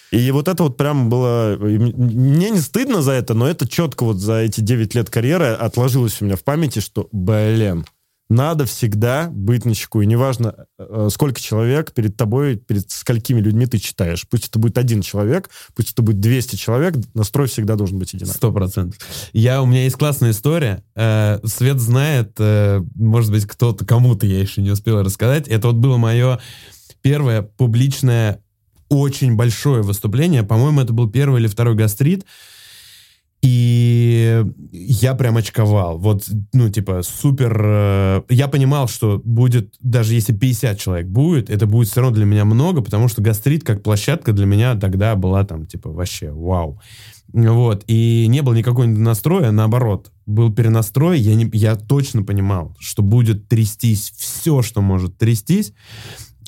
[0.10, 1.56] И вот это вот прям было...
[1.60, 6.20] Мне не стыдно за это, но это четко вот за эти 9 лет карьеры отложилось
[6.20, 7.86] у меня в памяти, что, блин,
[8.34, 10.02] надо всегда быть на чеку.
[10.02, 14.28] И неважно, э, сколько человек перед тобой, перед сколькими людьми ты читаешь.
[14.30, 18.38] Пусть это будет один человек, пусть это будет 200 человек, настрой всегда должен быть одинаковый.
[18.38, 19.00] Сто процентов.
[19.32, 20.84] Я, у меня есть классная история.
[20.96, 25.48] Э, Свет знает, э, может быть, кто-то, кому-то я еще не успел рассказать.
[25.48, 26.40] Это вот было мое
[27.02, 28.42] первое публичное
[28.90, 30.44] очень большое выступление.
[30.44, 32.26] По-моему, это был первый или второй гастрит.
[33.44, 35.98] И я прям очковал.
[35.98, 37.62] Вот, ну, типа, супер...
[37.62, 42.24] Э, я понимал, что будет, даже если 50 человек будет, это будет все равно для
[42.24, 46.80] меня много, потому что гастрит как площадка для меня тогда была там, типа, вообще вау.
[47.34, 47.84] Вот.
[47.88, 50.10] И не было никакого настроя, наоборот.
[50.26, 55.74] Был перенастрой, я, не, я точно понимал, что будет трястись все, что может трястись.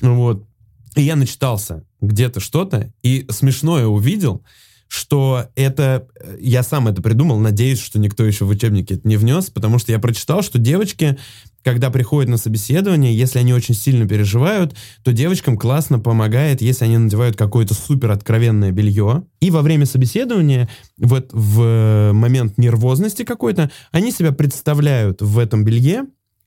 [0.00, 0.48] Вот.
[0.94, 4.42] И я начитался где-то что-то, и смешное увидел—
[4.88, 6.06] что это...
[6.18, 9.78] Э, я сам это придумал, надеюсь, что никто еще в учебнике это не внес, потому
[9.78, 11.18] что я прочитал, что девочки,
[11.62, 16.98] когда приходят на собеседование, если они очень сильно переживают, то девочкам классно помогает, если они
[16.98, 19.24] надевают какое-то супер откровенное белье.
[19.40, 20.68] И во время собеседования,
[20.98, 26.04] вот в момент нервозности какой-то, они себя представляют в этом белье,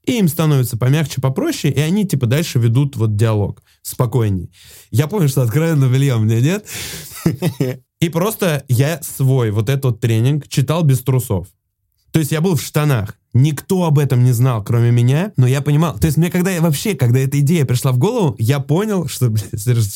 [0.09, 4.51] и им становится помягче, попроще, и они, типа, дальше ведут вот диалог спокойней.
[4.89, 6.65] Я помню, что откровенно белья у меня нет.
[7.99, 11.47] И просто я свой вот этот тренинг читал без трусов.
[12.11, 13.18] То есть я был в штанах.
[13.33, 15.99] Никто об этом не знал, кроме меня, но я понимал.
[15.99, 19.29] То есть мне когда я вообще, когда эта идея пришла в голову, я понял, что,
[19.29, 19.51] блядь,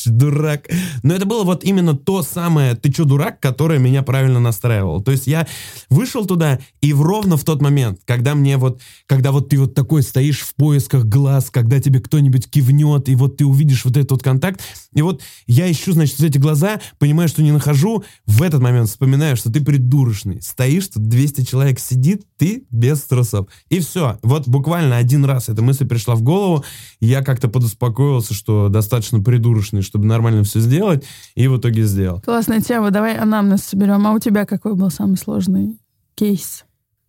[0.06, 0.68] дурак.
[1.02, 5.02] Но это было вот именно то самое «ты чё, дурак?», которое меня правильно настраивало.
[5.02, 5.48] То есть я
[5.90, 10.04] вышел туда, и ровно в тот момент, когда мне вот, когда вот ты вот такой
[10.04, 14.22] стоишь в поисках глаз, когда тебе кто-нибудь кивнет, и вот ты увидишь вот этот вот
[14.22, 14.60] контакт,
[14.94, 19.36] и вот я ищу, значит, эти глаза, понимаю, что не нахожу, в этот момент вспоминаю,
[19.36, 20.40] что ты придурочный.
[20.40, 23.48] Стоишь, тут 200 человек сидит, ты без трусов трусов.
[23.68, 24.18] И все.
[24.22, 26.64] Вот буквально один раз эта мысль пришла в голову,
[27.00, 32.20] я как-то подуспокоился, что достаточно придурочный, чтобы нормально все сделать, и в итоге сделал.
[32.20, 32.90] Классная тема.
[32.90, 34.06] Давай анамнез соберем.
[34.06, 35.78] А у тебя какой был самый сложный
[36.14, 36.64] кейс?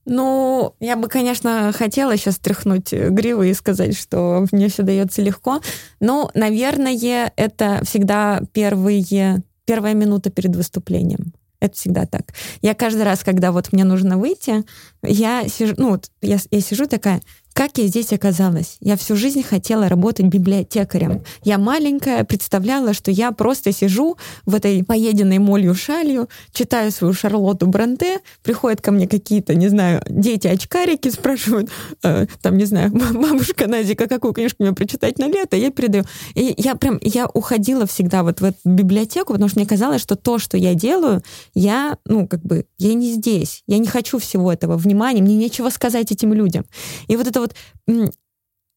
[0.07, 5.61] Ну, я бы, конечно, хотела сейчас тряхнуть гривы и сказать, что мне все дается легко.
[5.99, 11.33] Но, наверное, это всегда первые, первая минута перед выступлением.
[11.65, 12.33] Это всегда так.
[12.61, 14.63] Я каждый раз, когда вот мне нужно выйти,
[15.03, 17.21] я сижу, ну, вот я, я сижу такая,
[17.55, 18.75] как я здесь оказалась?
[18.81, 21.23] Я всю жизнь хотела работать библиотекарем.
[21.41, 27.67] Я маленькая представляла, что я просто сижу в этой поеденной молью шалью, читаю свою Шарлотту
[27.67, 31.69] Бранте, приходят ко мне какие-то, не знаю, дети-очкарики, спрашивают,
[32.03, 36.03] э, там, не знаю, бабушка Назика, какую книжку мне прочитать на лето, я передаю.
[36.33, 40.17] И я прям, я уходила всегда вот в эту библиотеку, потому что мне казалось, что
[40.17, 44.51] то, что я делаю, я, ну, как бы, я не здесь, я не хочу всего
[44.51, 46.65] этого внимания, мне нечего сказать этим людям.
[47.07, 47.55] И вот это вот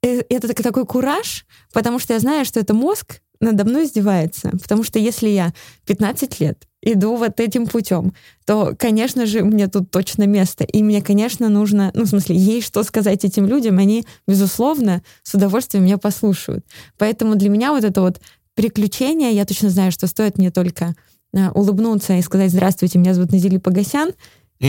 [0.03, 4.51] э, это такой кураж, потому что я знаю, что это мозг надо мной издевается.
[4.51, 5.53] Потому что если я
[5.87, 8.13] 15 лет иду вот этим путем,
[8.47, 10.65] то, конечно же, мне тут точно место.
[10.65, 15.35] И мне, конечно, нужно, ну, в смысле, ей что сказать этим людям, они, безусловно, с
[15.35, 16.65] удовольствием меня послушают.
[16.97, 18.21] Поэтому для меня вот это вот
[18.55, 20.95] приключение, я точно знаю, что стоит мне только
[21.33, 24.13] э, улыбнуться и сказать «Здравствуйте, меня зовут Назили Погосян»,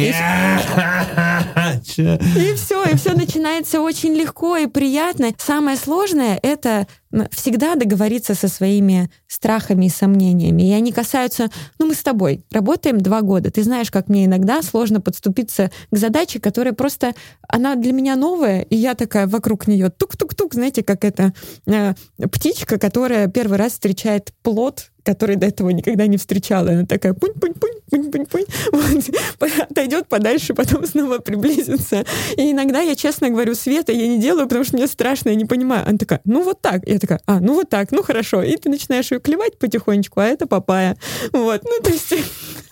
[2.37, 5.31] и все, и все начинается очень легко и приятно.
[5.37, 6.87] Самое сложное— это
[7.31, 10.69] всегда договориться со своими страхами и сомнениями.
[10.69, 13.51] И они касаются, ну, мы с тобой работаем два года.
[13.51, 17.13] Ты знаешь, как мне иногда сложно подступиться к задаче, которая просто,
[17.47, 21.33] она для меня новая, и я такая вокруг нее тук-тук-тук, знаете, как это
[21.65, 21.93] э,
[22.31, 26.69] птичка, которая первый раз встречает плод, который до этого никогда не встречала.
[26.69, 28.45] Она такая пунь-пунь-пунь, пунь-пунь-пунь,
[29.39, 32.05] вот, отойдет подальше, потом снова приблизится.
[32.37, 35.45] И иногда я честно говорю, Света, я не делаю, потому что мне страшно, я не
[35.45, 35.87] понимаю.
[35.87, 36.87] Она такая, ну вот так.
[36.87, 38.43] Я человек такая, а, ну вот так, ну хорошо.
[38.43, 40.97] И ты начинаешь ее клевать потихонечку, а это папая.
[41.31, 42.13] Вот, ну то есть...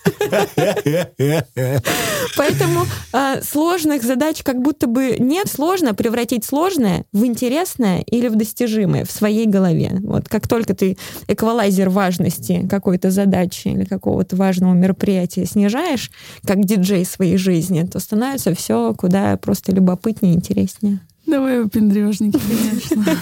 [2.36, 5.48] Поэтому э, сложных задач как будто бы нет.
[5.48, 9.92] Сложно превратить сложное в интересное или в достижимое в своей голове.
[10.02, 16.10] Вот как только ты эквалайзер важности какой-то задачи или какого-то важного мероприятия снижаешь,
[16.46, 21.00] как диджей своей жизни, то становится все куда просто любопытнее и интереснее.
[21.28, 23.04] Давай выпендрежники, конечно.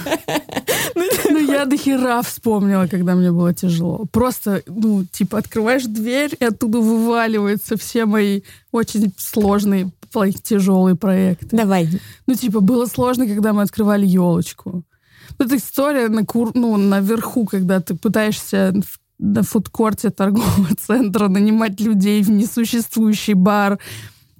[1.29, 4.05] Ну, я до хера вспомнила, когда мне было тяжело.
[4.11, 8.41] Просто, ну, типа, открываешь дверь, и оттуда вываливаются все мои
[8.71, 9.91] очень сложные,
[10.41, 11.55] тяжелые проекты.
[11.55, 11.89] Давай.
[12.25, 14.83] Ну, типа, было сложно, когда мы открывали елочку.
[15.37, 16.51] Это история на кур...
[16.55, 18.73] ну, наверху, когда ты пытаешься
[19.19, 23.77] на фудкорте торгового центра нанимать людей в несуществующий бар,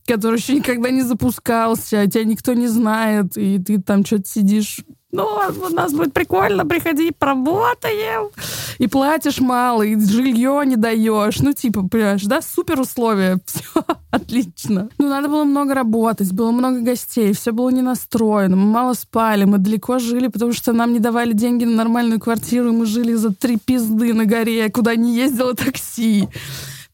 [0.07, 4.79] который еще никогда не запускался, а тебя никто не знает, и ты там что-то сидишь
[5.09, 8.29] ну, у нас будет прикольно, приходи, поработаем.
[8.77, 11.39] И платишь мало, и жилье не даешь.
[11.39, 13.39] Ну, типа, понимаешь, да, супер условия.
[13.45, 13.63] Все
[14.11, 14.89] отлично.
[14.97, 19.45] Ну, надо было много работать, было много гостей, все было не настроено, мы мало спали,
[19.45, 23.13] мы далеко жили, потому что нам не давали деньги на нормальную квартиру, и мы жили
[23.13, 26.27] за три пизды на горе, куда не ездило такси.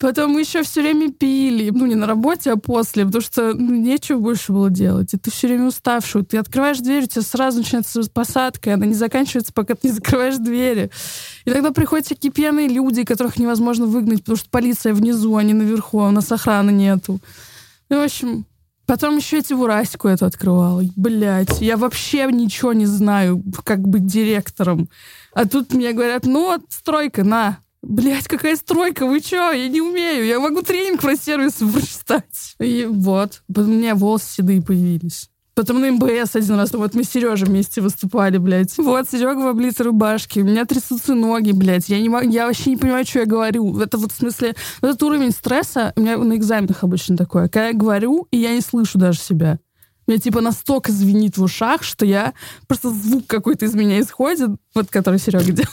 [0.03, 1.69] Потом мы еще все время пили.
[1.69, 5.13] Ну, не на работе, а после, потому что ну, нечего больше было делать.
[5.13, 6.25] И ты все время уставший.
[6.25, 9.93] Ты открываешь дверь, у тебя сразу начинается посадка, и она не заканчивается, пока ты не
[9.93, 10.91] закрываешь двери.
[11.45, 15.53] И тогда приходят всякие пьяные люди, которых невозможно выгнать, потому что полиция внизу, а не
[15.53, 17.21] наверху, а у нас охраны нету.
[17.87, 18.45] Ну, в общем,
[18.85, 20.83] Потом еще эти Урасику эту открывала.
[20.97, 24.89] Блять, я вообще ничего не знаю, как быть директором.
[25.33, 29.51] А тут мне говорят, ну вот, стройка, на, Блять, какая стройка, вы чё?
[29.51, 30.25] Я не умею.
[30.25, 32.55] Я могу тренинг про сервисы прочитать.
[32.59, 35.29] И вот, у меня волосы седые появились.
[35.53, 38.75] Потом на МБС один раз, вот мы с Сережей вместе выступали, блядь.
[38.77, 41.89] Вот, Серега в облитой рубашке, у меня трясутся ноги, блядь.
[41.89, 43.77] Я, не могу, я вообще не понимаю, что я говорю.
[43.79, 47.49] Это вот в смысле, этот уровень стресса у меня на экзаменах обычно такое.
[47.49, 49.59] Когда я говорю, и я не слышу даже себя.
[50.07, 52.34] Меня типа настолько звенит в ушах, что я
[52.67, 55.69] просто звук какой-то из меня исходит, вот который Серега делает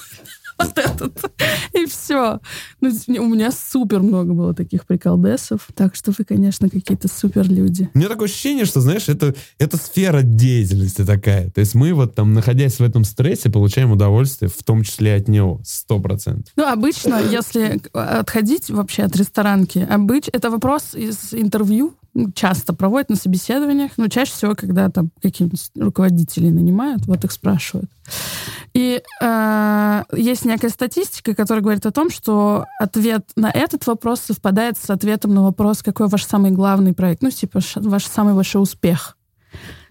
[0.61, 1.33] вот этот.
[1.73, 2.41] И все.
[2.81, 5.69] Ну, у меня супер много было таких приколдесов.
[5.75, 7.91] Так что вы, конечно, какие-то супер люди.
[7.95, 11.51] У меня такое ощущение, что, знаешь, это, это сфера деятельности такая.
[11.51, 15.29] То есть мы вот там, находясь в этом стрессе, получаем удовольствие, в том числе от
[15.29, 16.53] него, сто процентов.
[16.57, 20.29] Ну, обычно, если отходить вообще от ресторанки, обыч...
[20.33, 21.95] это вопрос из интервью,
[22.35, 27.91] часто проводят на собеседованиях, но чаще всего, когда там какие-нибудь руководители нанимают, вот их спрашивают.
[28.75, 34.77] И э, есть некая статистика, которая говорит о том, что ответ на этот вопрос совпадает
[34.79, 39.17] с ответом на вопрос, какой ваш самый главный проект, ну, типа, ваш самый большой успех.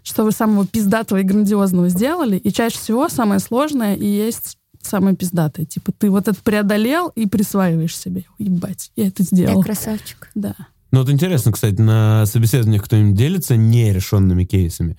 [0.03, 5.15] Что вы самого пиздатого и грандиозного сделали, и чаще всего самое сложное и есть самое
[5.15, 5.65] пиздатое.
[5.65, 8.25] Типа, ты вот это преодолел и присваиваешь себе.
[8.37, 9.57] Ебать, я это сделал.
[9.57, 10.29] Я красавчик.
[10.35, 10.55] Да.
[10.91, 14.97] Ну вот интересно, кстати, на собеседованиях кто-нибудь делится нерешенными кейсами.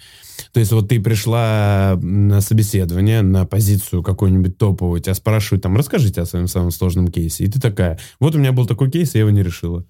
[0.53, 6.20] То есть вот ты пришла на собеседование, на позицию какую-нибудь топовую, тебя спрашивают там, расскажите
[6.20, 7.45] о своем самом сложном кейсе.
[7.45, 9.84] И ты такая, вот у меня был такой кейс, я его не решила.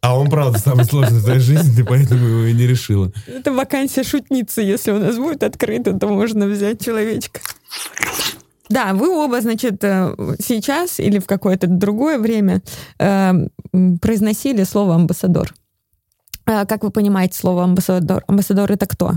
[0.00, 3.12] А он, правда, самый сложный в твоей жизни, поэтому его и не решила.
[3.26, 4.62] Это вакансия шутницы.
[4.62, 7.40] Если у нас будет открыто, то можно взять человечка.
[8.68, 12.62] Да, вы оба, значит, э, сейчас или в какое-то другое время
[12.98, 13.32] э,
[14.00, 15.54] произносили слово амбассадор.
[16.48, 18.24] Э, как вы понимаете слово амбассадор?
[18.26, 19.12] Амбассадор это кто?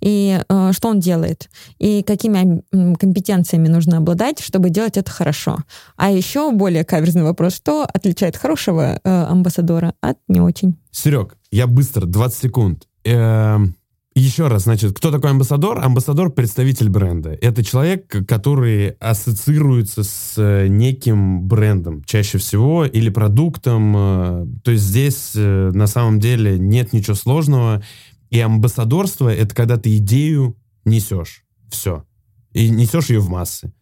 [0.00, 1.50] И э, что он делает?
[1.78, 2.62] И какими
[2.96, 5.58] компетенциями нужно обладать, чтобы делать это хорошо?
[5.96, 10.76] А еще более каверзный вопрос: что отличает хорошего э, амбассадора от не очень?
[10.90, 12.88] Серег, я быстро, 20 секунд.
[13.04, 13.74] Эм,
[14.18, 15.78] еще раз, значит, кто такой амбассадор?
[15.78, 17.30] Амбассадор— представитель бренда.
[17.30, 23.94] Это человек, который ассоциируется с э, неким брендом чаще всего или продуктом.
[23.96, 27.82] Э, то есть здесь э, на самом деле нет ничего сложного.
[28.30, 31.44] И амбассадорство— это когда ты идею несешь.
[31.70, 32.04] Все.
[32.52, 33.72] И несешь ее в массы.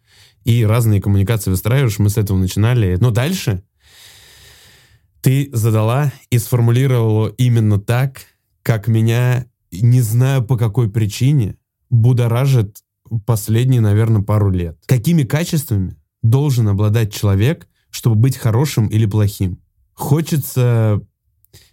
[0.43, 1.99] И разные коммуникации выстраиваешь.
[1.99, 2.97] Мы с этого начинали.
[2.99, 3.63] Но дальше
[5.21, 8.21] ты задала и сформулировала именно так,
[8.61, 11.57] как меня не знаю по какой причине,
[11.89, 12.83] будоражит
[13.25, 14.77] последние, наверное, пару лет.
[14.85, 19.59] Какими качествами должен обладать человек, чтобы быть хорошим или плохим?
[19.93, 21.01] Хочется,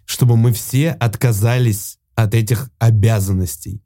[0.05, 3.83] чтобы мы все отказались от этих обязанностей,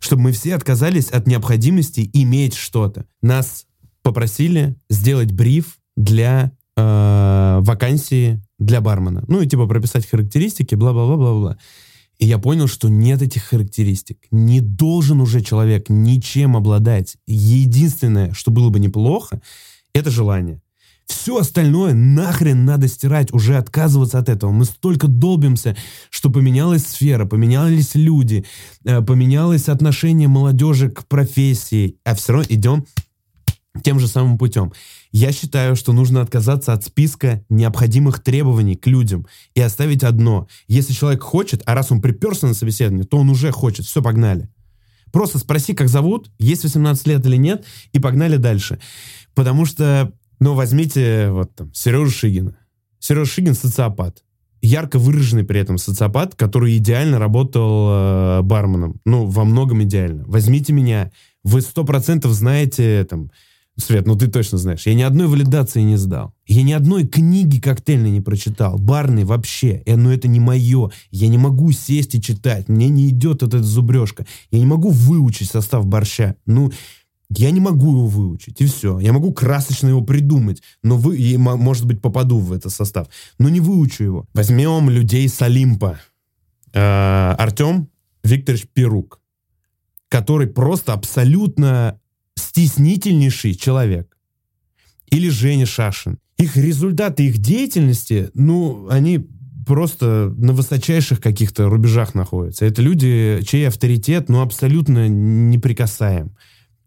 [0.00, 3.06] чтобы мы все отказались от необходимости иметь что-то.
[3.22, 3.66] Нас
[4.02, 9.24] попросили сделать бриф для э, вакансии для бармена.
[9.28, 11.58] Ну и типа прописать характеристики, бла-бла-бла-бла-бла.
[12.20, 14.18] И я понял, что нет этих характеристик.
[14.30, 17.16] Не должен уже человек ничем обладать.
[17.26, 19.40] Единственное, что было бы неплохо,
[19.94, 20.60] это желание.
[21.06, 24.52] Все остальное нахрен надо стирать, уже отказываться от этого.
[24.52, 25.76] Мы столько долбимся,
[26.10, 28.44] что поменялась сфера, поменялись люди,
[28.84, 32.84] э, поменялось отношение молодежи к профессии, а все равно идем
[33.82, 34.72] тем же самым путем.
[35.12, 40.46] Я считаю, что нужно отказаться от списка необходимых требований к людям и оставить одно.
[40.68, 43.86] Если человек хочет, а раз он приперся на собеседование, то он уже хочет.
[43.86, 44.48] Все, погнали.
[45.12, 48.78] Просто спроси, как зовут, есть 18 лет или нет, и погнали дальше.
[49.34, 52.56] Потому что ну, возьмите вот там Сережу Шигина.
[52.98, 54.24] Сережа Шигин социопат.
[54.62, 59.00] Ярко выраженный при этом социопат, который идеально работал э, барменом.
[59.04, 60.24] Ну, во многом идеально.
[60.26, 61.10] Возьмите меня.
[61.44, 63.30] Вы сто процентов знаете, там,
[63.80, 66.34] Свет, ну ты точно знаешь, я ни одной валидации не сдал.
[66.46, 68.78] Я ни одной книги коктейльной не прочитал.
[68.78, 69.82] Барный вообще.
[69.86, 70.90] Э, ну это не мое.
[71.10, 72.68] Я не могу сесть и читать.
[72.68, 74.26] Мне не идет эта зубрежка.
[74.50, 76.36] Я не могу выучить состав борща.
[76.46, 76.72] Ну,
[77.30, 78.98] я не могу его выучить, и все.
[78.98, 83.06] Я могу красочно его придумать, но вы, и, может быть, попаду в этот состав,
[83.38, 84.26] но не выучу его.
[84.34, 86.00] Возьмем людей с Олимпа.
[86.72, 87.88] Э, Артем
[88.24, 89.20] Викторович Перук,
[90.08, 91.99] который просто абсолютно
[92.50, 94.16] стеснительнейший человек.
[95.10, 96.18] Или Женя Шашин.
[96.36, 99.28] Их результаты их деятельности, ну, они
[99.66, 102.64] просто на высочайших каких-то рубежах находятся.
[102.64, 106.34] Это люди, чей авторитет, ну, абсолютно неприкасаем.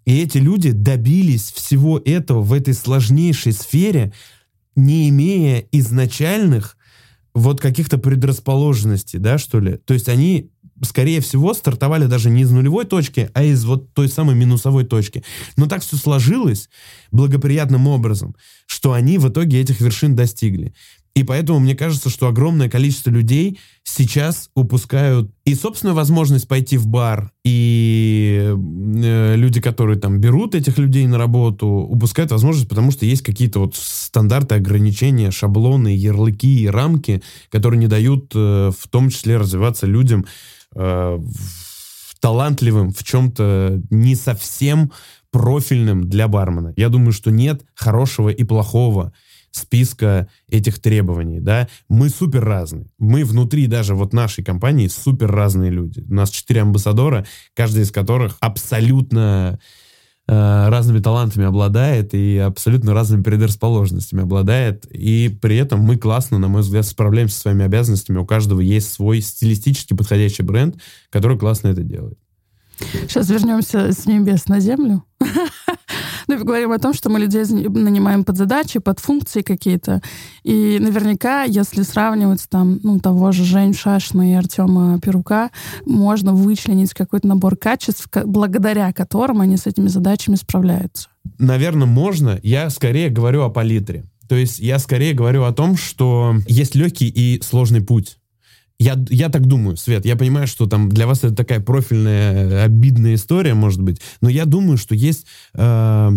[0.06, 4.12] И эти люди добились всего этого в этой сложнейшей сфере,
[4.76, 6.78] не имея изначальных
[7.34, 9.78] вот каких-то предрасположенностей, да, что ли.
[9.78, 10.52] То есть они,
[10.82, 15.24] скорее всего, стартовали даже не из нулевой точки, а из вот той самой минусовой точки.
[15.56, 16.70] Но так все сложилось
[17.12, 20.74] благоприятным образом, что они в итоге этих вершин достигли.
[21.16, 26.88] И поэтому мне кажется, что огромное количество людей сейчас упускают и собственную возможность пойти в
[26.88, 33.06] бар, и э, люди, которые там берут этих людей на работу, упускают возможность, потому что
[33.06, 37.22] есть какие-то вот стандарты, ограничения, шаблоны, ярлыки и рамки,
[37.52, 40.26] которые не дают э, в том числе развиваться людям
[40.76, 41.20] э,
[42.20, 44.92] талантливым в чем-то не совсем
[45.32, 46.74] профильным для бармена.
[46.78, 49.14] Я думаю, что нет хорошего и плохого
[49.52, 52.88] списка этих требований, да, мы супер разные.
[52.98, 56.04] Мы внутри даже вот нашей компании супер разные люди.
[56.10, 59.60] У нас четыре амбассадора, каждый из которых абсолютно
[60.28, 64.86] разными талантами обладает и абсолютно разными предрасположенностями обладает.
[64.90, 68.18] И при этом мы классно, на мой взгляд, справляемся со своими обязанностями.
[68.18, 70.78] У каждого есть свой стилистически подходящий бренд,
[71.10, 72.18] который классно это делает.
[72.80, 75.04] Сейчас вернемся с небес на землю.
[76.28, 80.02] Ну, говорим о том, что мы людей нанимаем под задачи, под функции какие-то.
[80.44, 85.52] И наверняка, если сравнивать там, ну, того же Жень Шашина и Артема Перука,
[85.86, 91.10] можно вычленить какой-то набор качеств, благодаря которым они с этими задачами справляются.
[91.40, 92.40] Наверное, можно.
[92.44, 94.06] Я скорее говорю о палитре.
[94.28, 98.18] То есть я скорее говорю о том, что есть легкий и сложный путь.
[98.80, 103.16] Я, я так думаю, Свет, я понимаю, что там для вас это такая профильная, обидная
[103.16, 106.12] история, может быть, но я думаю, что есть э,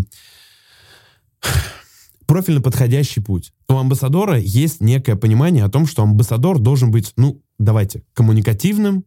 [2.27, 3.53] профильно подходящий путь.
[3.69, 9.05] У амбассадора есть некое понимание о том, что амбассадор должен быть, ну, давайте, коммуникативным,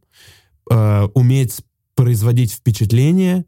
[0.69, 1.57] э, уметь
[1.95, 3.45] производить впечатление,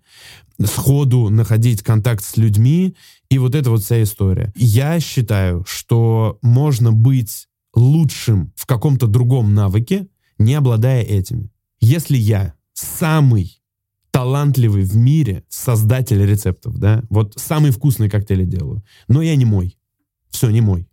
[0.66, 2.96] сходу находить контакт с людьми,
[3.30, 4.52] и вот эта вот вся история.
[4.56, 10.08] Я считаю, что можно быть лучшим в каком-то другом навыке,
[10.38, 11.52] не обладая этими.
[11.80, 13.62] Если я самый
[14.12, 19.78] талантливый в мире создатель рецептов, да, вот самый вкусный коктейли делаю, но я не мой.
[20.30, 20.88] Все, не мой.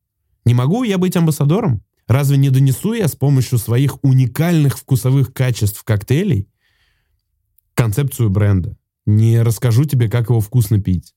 [0.44, 1.82] Не могу я быть амбассадором?
[2.06, 6.48] Разве не донесу я с помощью своих уникальных вкусовых качеств коктейлей
[7.74, 8.78] концепцию бренда?
[9.04, 11.14] Не расскажу тебе, как его вкусно пить?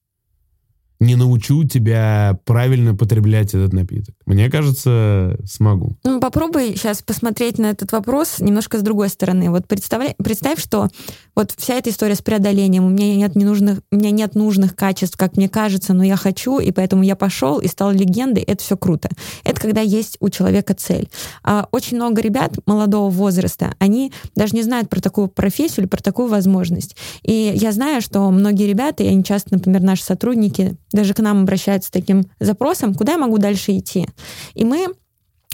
[1.02, 4.16] Не научу тебя правильно потреблять этот напиток.
[4.28, 5.98] Мне кажется, смогу.
[6.04, 9.50] Ну, попробуй сейчас посмотреть на этот вопрос немножко с другой стороны.
[9.50, 10.90] Вот представь, представь, что
[11.36, 15.18] вот вся эта история с преодолением, у меня нет ненужных, у меня нет нужных качеств,
[15.18, 18.44] как мне кажется, но я хочу, и поэтому я пошел и стал легендой.
[18.44, 19.10] Это все круто.
[19.44, 21.10] Это когда есть у человека цель.
[21.44, 26.02] А очень много ребят молодого возраста, они даже не знают про такую профессию или про
[26.04, 26.96] такую возможность.
[27.24, 31.42] И я знаю, что многие ребята, и они часто, например, наши сотрудники, даже к нам
[31.42, 34.08] обращаются с таким запросом, куда я могу дальше идти.
[34.54, 34.88] И мы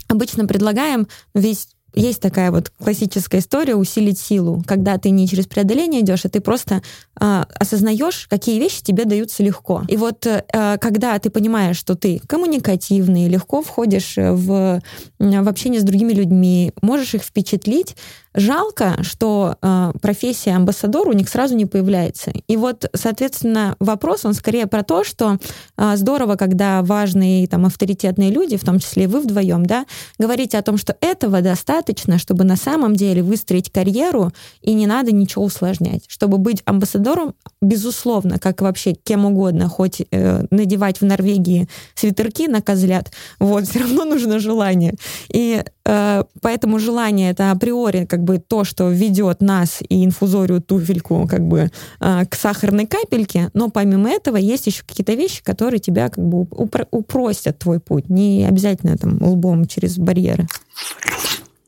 [0.08, 6.02] обычно предлагаем, весь есть такая вот классическая история усилить силу, когда ты не через преодоление
[6.02, 6.82] идешь, а ты просто
[7.18, 9.82] э, осознаешь, какие вещи тебе даются легко.
[9.88, 10.42] И вот э,
[10.80, 14.80] когда ты понимаешь, что ты коммуникативный, легко входишь в,
[15.18, 17.96] в общение с другими людьми, можешь их впечатлить,
[18.34, 22.32] Жалко, что э, профессия амбассадора у них сразу не появляется.
[22.46, 25.38] И вот, соответственно, вопрос, он скорее про то, что
[25.76, 29.86] э, здорово, когда важные там авторитетные люди, в том числе и вы вдвоем, да,
[30.18, 35.12] говорите о том, что этого достаточно, чтобы на самом деле выстроить карьеру, и не надо
[35.12, 36.04] ничего усложнять.
[36.08, 42.62] Чтобы быть амбассадором, безусловно, как вообще кем угодно, хоть э, надевать в Норвегии свитерки на
[42.62, 44.94] козлят, вот, все равно нужно желание.
[45.32, 51.26] И э, поэтому желание это априори как бы то, что ведет нас и инфузорию туфельку
[51.28, 56.08] как бы э, к сахарной капельке, но помимо этого есть еще какие-то вещи, которые тебя
[56.08, 56.46] как бы
[56.90, 60.46] упростят твой путь, не обязательно там лбом через барьеры.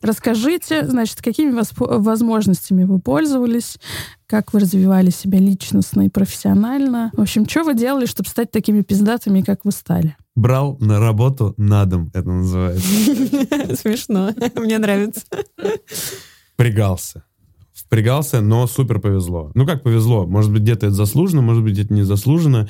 [0.03, 3.77] Расскажите, значит, какими возможностями вы пользовались,
[4.27, 7.11] как вы развивали себя личностно и профессионально.
[7.15, 10.17] В общем, что вы делали, чтобы стать такими пиздатыми, как вы стали?
[10.35, 12.87] Брал на работу на дом, это называется.
[13.77, 15.23] Смешно, мне нравится.
[16.55, 17.25] Впрягался.
[17.75, 19.51] Впрягался, но супер повезло.
[19.55, 20.27] Ну как повезло?
[20.27, 22.69] Может быть, где-то это заслуженно, может быть, это не заслуженно,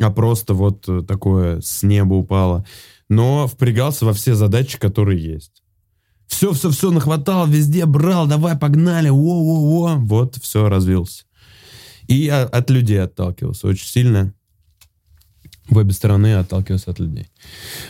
[0.00, 2.64] а просто вот такое с неба упало.
[3.08, 5.59] Но впрягался во все задачи, которые есть.
[6.30, 9.96] Все, все, все нахватал, везде брал, давай, погнали, во-во-во.
[9.96, 11.24] Вот, все, развился.
[12.06, 14.32] И от людей отталкивался очень сильно
[15.70, 17.28] в обе стороны отталкиваться от людей.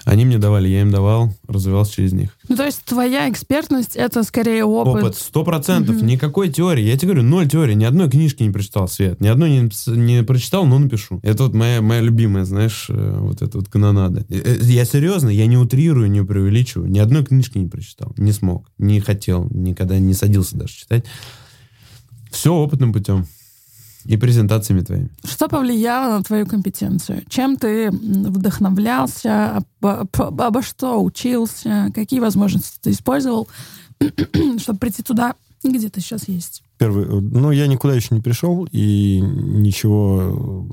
[0.05, 2.37] Они мне давали, я им давал, развивался через них.
[2.49, 5.03] Ну, то есть твоя экспертность— это скорее опыт?
[5.03, 5.97] Опыт, сто процентов.
[5.97, 6.05] Угу.
[6.05, 6.85] Никакой теории.
[6.85, 7.75] Я тебе говорю, ноль теории.
[7.75, 9.21] Ни одной книжки не прочитал, Свет.
[9.21, 11.21] Ни одной не, не прочитал, но напишу.
[11.23, 14.25] Это вот моя, моя любимая, знаешь, э, вот эта вот канонада.
[14.29, 16.91] Э, э, я серьезно, я не утрирую, не преувеличиваю.
[16.91, 18.13] Ни одной книжки не прочитал.
[18.19, 21.05] Не смог, не хотел, никогда не садился даже читать.
[22.31, 23.27] Все опытным путем
[24.11, 25.09] и презентациями твоими.
[25.25, 27.23] Что повлияло на твою компетенцию?
[27.29, 29.63] Чем ты вдохновлялся?
[29.81, 31.93] Обо, обо что учился?
[31.95, 33.49] Какие возможности ты использовал,
[34.59, 36.65] чтобы прийти туда, где ты сейчас есть?
[36.79, 40.69] Первый, ну, я никуда еще не пришел и ничего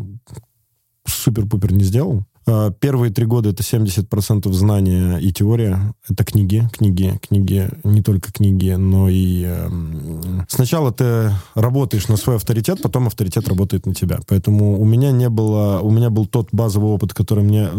[1.06, 2.26] супер-пупер не сделал.
[2.48, 5.94] А, первые три года это 70% знания и теория.
[6.10, 9.44] Это книги, книги, книги, не только книги, но и...
[9.46, 9.70] Э,
[10.48, 14.20] сначала ты работаешь на свой авторитет, потом авторитет работает на тебя.
[14.28, 15.80] Поэтому у меня не было...
[15.82, 17.70] У меня был тот базовый опыт, который мне...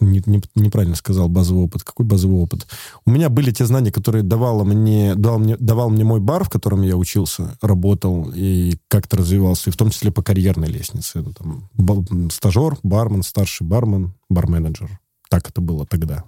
[0.00, 1.82] Не, не, неправильно сказал базовый опыт.
[1.82, 2.66] Какой базовый опыт?
[3.06, 6.50] У меня были те знания, которые давало мне, дал мне, давал мне мой бар, в
[6.50, 11.20] котором я учился, работал и как-то развивался, и в том числе по карьерной лестнице.
[11.20, 14.98] Это там стажер, бармен, старший бармен, барменеджер.
[15.30, 16.24] Так это было тогда.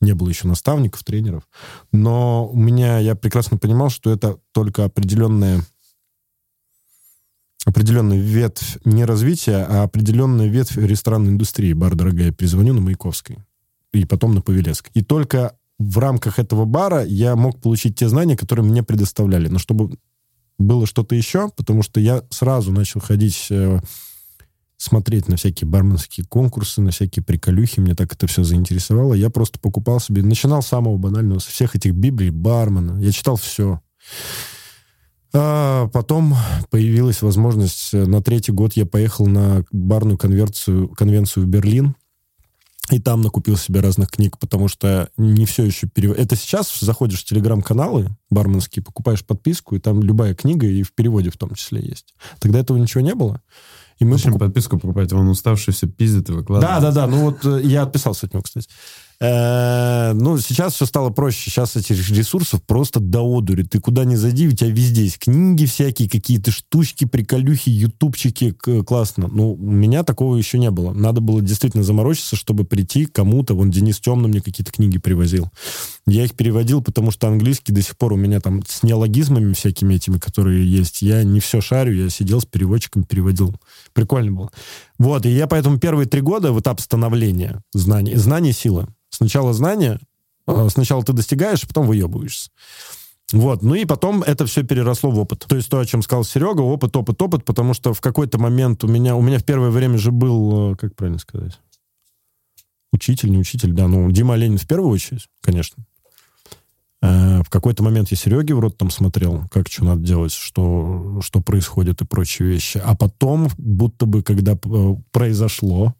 [0.00, 1.48] Не было еще наставников, тренеров.
[1.92, 5.62] Но у меня, я прекрасно понимал, что это только определенная
[7.66, 11.72] определенная ветвь не развития, а определенная ветвь ресторанной индустрии.
[11.72, 13.38] Бар «Дорогая», перезвоню на Маяковской.
[13.92, 14.90] И потом на Павелецкой.
[14.94, 19.48] И только в рамках этого бара я мог получить те знания, которые мне предоставляли.
[19.48, 19.98] Но чтобы
[20.58, 23.80] было что-то еще, потому что я сразу начал ходить э,
[24.80, 27.80] смотреть на всякие барменские конкурсы, на всякие приколюхи.
[27.80, 29.12] Мне так это все заинтересовало.
[29.12, 30.22] Я просто покупал себе...
[30.22, 32.98] Начинал с самого банального, со всех этих библий, бармена.
[32.98, 33.80] Я читал все.
[35.34, 36.34] А потом
[36.70, 37.92] появилась возможность...
[37.92, 41.94] Э, на третий год я поехал на барную конверцию, конвенцию в Берлин.
[42.90, 46.18] И там накупил себе разных книг, потому что не все еще перевод.
[46.18, 51.30] Это сейчас заходишь в телеграм-каналы барменские, покупаешь подписку, и там любая книга, и в переводе
[51.30, 52.14] в том числе есть.
[52.40, 53.42] Тогда этого ничего не было.
[54.00, 54.48] И мы Зачем покуп...
[54.48, 55.12] подписку покупать?
[55.12, 56.80] Он уставший все пиздит и выкладывает.
[56.80, 57.06] Да, да, да.
[57.06, 58.66] Ну вот э, я отписался от него, кстати.
[59.22, 61.50] Э, ну, сейчас все стало проще.
[61.50, 63.64] Сейчас этих ресурсов просто до одури.
[63.64, 68.52] Ты куда ни зайди, у тебя везде есть книги всякие, какие-то штучки, приколюхи, ютубчики.
[68.52, 69.28] Классно.
[69.28, 70.92] Ну, у меня такого еще не было.
[70.92, 73.54] Надо было действительно заморочиться, чтобы прийти кому-то.
[73.54, 75.50] Вон Денис Темный мне какие-то книги привозил.
[76.06, 79.94] Я их переводил, потому что английский до сих пор у меня там с неологизмами всякими
[79.94, 81.02] этими, которые есть.
[81.02, 83.54] Я не все шарю, я сидел с переводчиком, переводил.
[83.92, 84.50] Прикольно было.
[85.00, 88.86] Вот, и я поэтому первые три года в этап становления знаний, знание сила.
[89.08, 89.98] Сначала знания,
[90.46, 92.50] а, сначала ты достигаешь, а потом выебываешься.
[93.32, 95.46] Вот, ну и потом это все переросло в опыт.
[95.48, 98.84] То есть то, о чем сказал Серега, опыт, опыт, опыт, потому что в какой-то момент
[98.84, 101.58] у меня, у меня в первое время же был, э, как правильно сказать,
[102.92, 105.82] учитель, не учитель, да, ну, Дима Ленин в первую очередь, конечно.
[107.02, 111.20] Э, в какой-то момент я Сереге в рот там смотрел, как что надо делать, что,
[111.22, 112.80] что происходит и прочие вещи.
[112.84, 115.94] А потом, будто бы, когда э, произошло,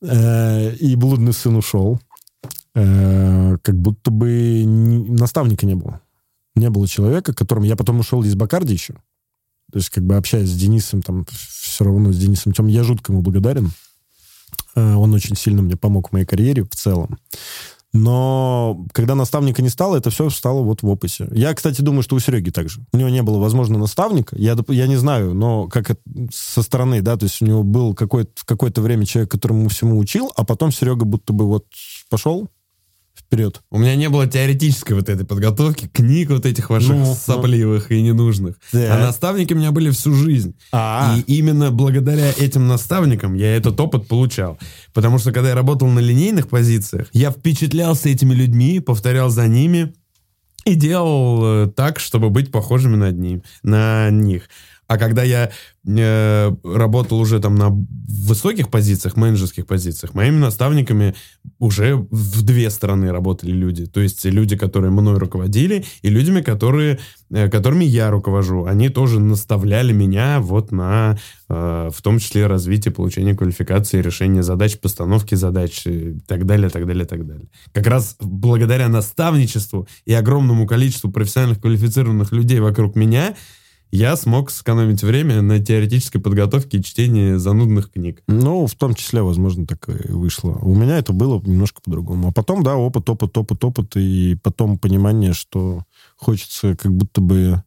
[0.00, 1.98] Э, и блудный сын ушел.
[2.74, 6.00] э, как будто бы ни- наставника не было.
[6.54, 8.94] Не было человека, к которому я потом ушел из Бакарди еще.
[9.72, 13.12] То есть, как бы общаясь с Денисом, там, все равно с Денисом Тем, я жутко
[13.12, 13.72] ему благодарен.
[14.76, 17.18] Э, Он очень сильно мне помог в моей карьере в целом.
[17.92, 21.28] Но когда наставника не стало, это все стало вот в опыте.
[21.32, 22.80] Я, кстати, думаю, что у Сереги также.
[22.92, 24.36] У него не было, возможно, наставника.
[24.36, 27.94] Я, я не знаю, но как это со стороны, да, то есть у него был
[27.94, 31.64] какое-то, в какое-то время человек, которому всему учил, а потом Серега будто бы вот
[32.10, 32.48] пошел
[33.28, 33.60] вперед.
[33.70, 37.14] У меня не было теоретической вот этой подготовки, книг вот этих ваших Ну, ну.
[37.14, 38.56] сопливых и ненужных.
[38.72, 38.96] Да.
[38.96, 40.54] А наставники у меня были всю жизнь.
[40.72, 44.58] А, И именно благодаря этим наставникам я этот опыт получал.
[44.94, 49.92] Потому что когда я работал на линейных позициях, я впечатлялся этими людьми, повторял за ними
[50.64, 54.48] и делал э, так, чтобы быть похожими на, ним, на них.
[54.88, 55.50] А когда я
[55.86, 61.14] э, работал уже там на высоких позициях, менеджерских позициях, моими наставниками
[61.58, 63.84] уже в две стороны работали люди.
[63.84, 66.98] То есть люди, которые мной руководили, и людьми, которые,
[67.30, 68.64] э, которыми я руковожу.
[68.64, 71.18] Они тоже наставляли меня вот на,
[71.50, 76.86] э, в том числе, развитие, получение квалификации, решение задач, постановки задач и так далее, так
[76.86, 77.48] далее, так далее.
[77.74, 83.34] Как раз благодаря наставничеству и огромному количеству профессиональных квалифицированных людей вокруг меня,
[83.90, 88.22] я смог сэкономить время на теоретической подготовке и чтении занудных книг.
[88.26, 90.58] Ну, в том числе, возможно, так и вышло.
[90.62, 92.28] У меня это было немножко по-другому.
[92.28, 95.84] А потом, да, опыт, опыт, опыт, опыт, и потом понимание, что
[96.16, 97.62] хочется как будто бы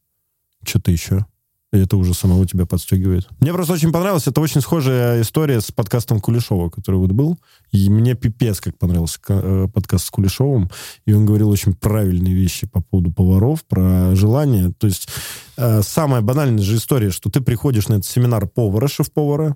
[0.63, 1.25] что-то еще.
[1.73, 3.29] И это уже самого тебя подстегивает.
[3.39, 4.27] Мне просто очень понравилось.
[4.27, 7.39] Это очень схожая история с подкастом Кулешова, который вот был.
[7.71, 10.69] И мне пипец как понравился э, подкаст с Кулешовым.
[11.05, 14.73] И он говорил очень правильные вещи по поводу поваров, про желание.
[14.77, 15.07] То есть
[15.55, 19.55] э, самая банальная же история, что ты приходишь на этот семинар повара, шеф-повара,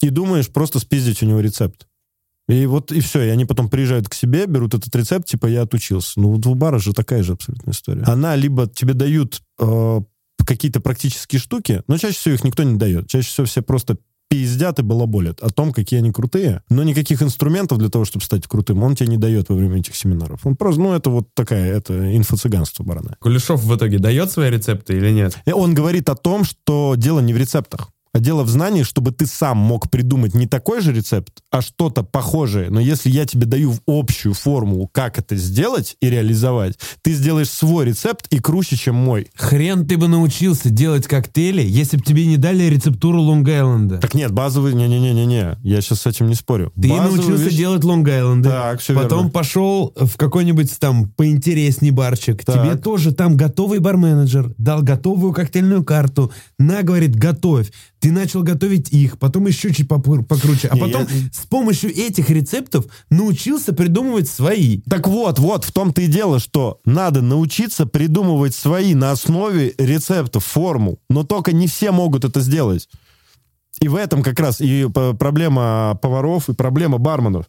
[0.00, 1.86] и думаешь просто спиздить у него рецепт.
[2.48, 5.62] И вот, и все, и они потом приезжают к себе, берут этот рецепт, типа, я
[5.62, 6.20] отучился.
[6.20, 8.02] Ну, вот у бара же такая же абсолютно история.
[8.02, 10.00] Она либо тебе дают э,
[10.46, 13.08] какие-то практические штуки, но чаще всего их никто не дает.
[13.08, 13.96] Чаще всего все просто
[14.32, 18.46] пиздят и балаболят о том, какие они крутые, но никаких инструментов для того, чтобы стать
[18.46, 20.46] крутым, он тебе не дает во время этих семинаров.
[20.46, 23.16] Он просто, ну, это вот такая, это инфо-цыганство барана.
[23.20, 25.36] Кулешов в итоге дает свои рецепты или нет?
[25.44, 29.10] И он говорит о том, что дело не в рецептах, а дело в знании, чтобы
[29.12, 32.68] ты сам мог придумать не такой же рецепт, а что-то похожее.
[32.70, 37.48] Но если я тебе даю в общую формулу, как это сделать и реализовать, ты сделаешь
[37.48, 39.28] свой рецепт и круче, чем мой.
[39.34, 43.98] Хрен ты бы научился делать коктейли, если бы тебе не дали рецептуру Лонг-Айленда.
[43.98, 44.74] Так нет, базовый...
[44.74, 46.72] Не-не-не-не-не, я сейчас с этим не спорю.
[46.80, 48.48] Ты Базовую научился вещь- делать Лонг-Айленды.
[48.48, 49.30] Так, все Потом верно.
[49.30, 52.44] пошел в какой-нибудь там поинтересней барчик.
[52.44, 52.56] Так.
[52.56, 56.32] Тебе тоже там готовый барменеджер дал готовую коктейльную карту.
[56.58, 57.70] На, говорит, готовь.
[58.02, 60.66] Ты начал готовить их, потом еще чуть покруче.
[60.66, 64.80] А потом я- с помощью этих рецептов научился придумывать свои.
[64.90, 70.44] Так вот, вот, в том-то и дело, что надо научиться придумывать свои на основе рецептов,
[70.44, 70.98] формул.
[71.08, 72.88] Но только не все могут это сделать.
[73.80, 74.88] И в этом как раз и
[75.18, 77.46] проблема поваров, и проблема барменов.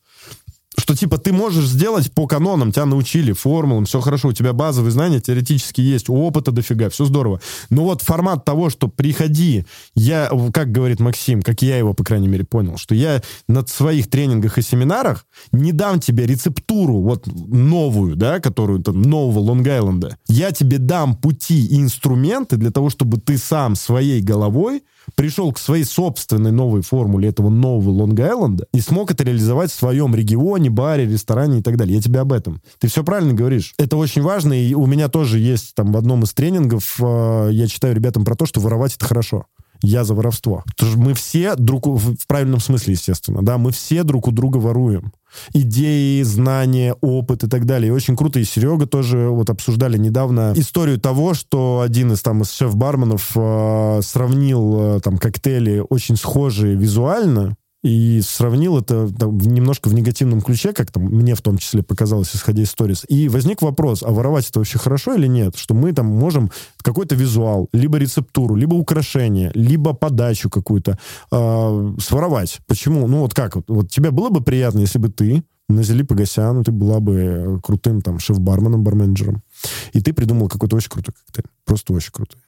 [0.78, 4.92] Что типа ты можешь сделать по канонам, тебя научили, формулам, все хорошо, у тебя базовые
[4.92, 7.42] знания теоретически есть, опыта дофига, все здорово.
[7.70, 12.28] Но вот формат того, что приходи, я, как говорит Максим, как я его, по крайней
[12.28, 18.16] мере, понял, что я на своих тренингах и семинарах не дам тебе рецептуру вот новую,
[18.16, 20.16] да, которую там нового Лонг-Айленда.
[20.28, 24.84] Я тебе дам пути и инструменты для того, чтобы ты сам своей головой
[25.16, 30.16] пришел к своей собственной новой формуле этого нового Лонг-Айленда и смог это реализовать в своем
[30.16, 31.96] регионе, баре, ресторане и так далее.
[31.96, 32.62] Я тебе об этом.
[32.80, 33.74] Ты все правильно говоришь.
[33.78, 37.68] Это очень важно, и у меня тоже есть там в одном из тренингов, э, я
[37.68, 39.46] читаю ребятам про то, что воровать это хорошо.
[39.82, 40.64] Я за воровство.
[40.66, 44.58] Потому что мы все друг в правильном смысле, естественно, да, мы все друг у друга
[44.58, 45.12] воруем.
[45.54, 47.90] Идеи, знания, опыт и так далее.
[47.90, 48.40] И очень круто.
[48.40, 54.00] И Серега тоже вот обсуждали недавно историю того, что один из там из шеф-барменов э,
[54.04, 60.72] сравнил э, там коктейли очень схожие визуально и сравнил это там, немножко в негативном ключе,
[60.72, 63.06] как там мне в том числе показалось, исходя из сторис.
[63.10, 65.58] И возник вопрос, а воровать это вообще хорошо или нет?
[65.58, 70.98] Что мы там можем какой-то визуал, либо рецептуру, либо украшение, либо подачу какую-то
[71.32, 72.60] э, своровать.
[72.68, 73.08] Почему?
[73.08, 73.58] Ну вот как?
[73.58, 77.16] Вот, вот тебе было бы приятно, если бы ты на Зели Погосяну, ты была бы
[77.16, 79.44] э, крутым там шеф-барменом, барменджером,
[79.92, 81.52] и ты придумал какой-то очень крутой коктейль.
[81.66, 82.40] Просто очень крутой.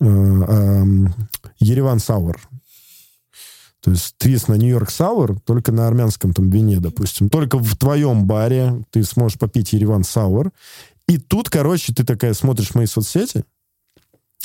[0.00, 0.84] Э,
[1.58, 2.38] Ереван Сауэр.
[3.84, 7.28] То есть твист на Нью-Йорк Сауэр, только на армянском там вине, допустим.
[7.28, 10.52] Только в твоем баре ты сможешь попить Ереван Сауэр.
[11.06, 13.44] И тут, короче, ты такая смотришь мои соцсети,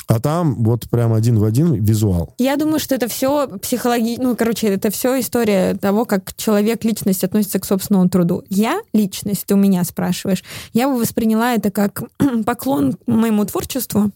[0.08, 2.34] А там вот прям один в один визуал.
[2.36, 4.18] Я думаю, что это все психологи...
[4.20, 8.42] Ну, короче, это все история того, как человек, личность относится к собственному труду.
[8.50, 12.02] Я, личность, ты у меня спрашиваешь, я бы восприняла это как
[12.44, 14.10] поклон моему творчеству,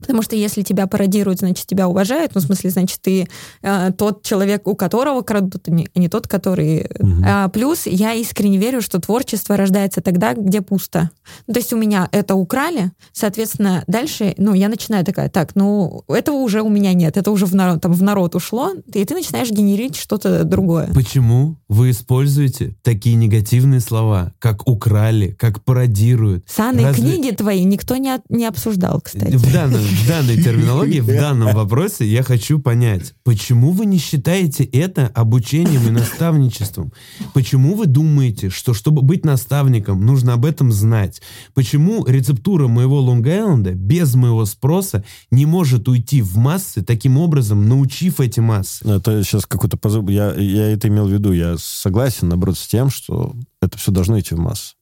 [0.00, 2.34] Потому что если тебя пародируют, значит, тебя уважают.
[2.34, 3.28] Ну, в смысле, значит, ты
[3.62, 6.88] э, тот человек, у которого крадут, а не, а не тот, который...
[6.98, 7.22] Угу.
[7.26, 11.10] А, плюс я искренне верю, что творчество рождается тогда, где пусто.
[11.46, 16.04] Ну, то есть у меня это украли, соответственно, дальше, ну, я начинаю такая, так, ну,
[16.08, 19.14] этого уже у меня нет, это уже в народ, там, в народ ушло, и ты
[19.14, 20.90] начинаешь генерить что-то другое.
[20.94, 26.44] Почему вы используете такие негативные слова, как украли, как пародируют?
[26.48, 27.02] Санные Разве...
[27.02, 29.38] книги твои никто не, не обсуждал, кстати.
[29.52, 35.06] Данном в данной терминологии, в данном вопросе я хочу понять, почему вы не считаете это
[35.14, 36.92] обучением и наставничеством?
[37.32, 41.22] Почему вы думаете, что чтобы быть наставником, нужно об этом знать?
[41.54, 48.20] Почему рецептура моего Лонг-Айленда без моего спроса не может уйти в массы, таким образом научив
[48.20, 48.86] эти массы?
[48.86, 50.08] Это сейчас какой-то позыв.
[50.10, 51.32] Я, я это имел в виду.
[51.32, 54.74] Я согласен, наоборот, с тем, что это все должно идти в массы.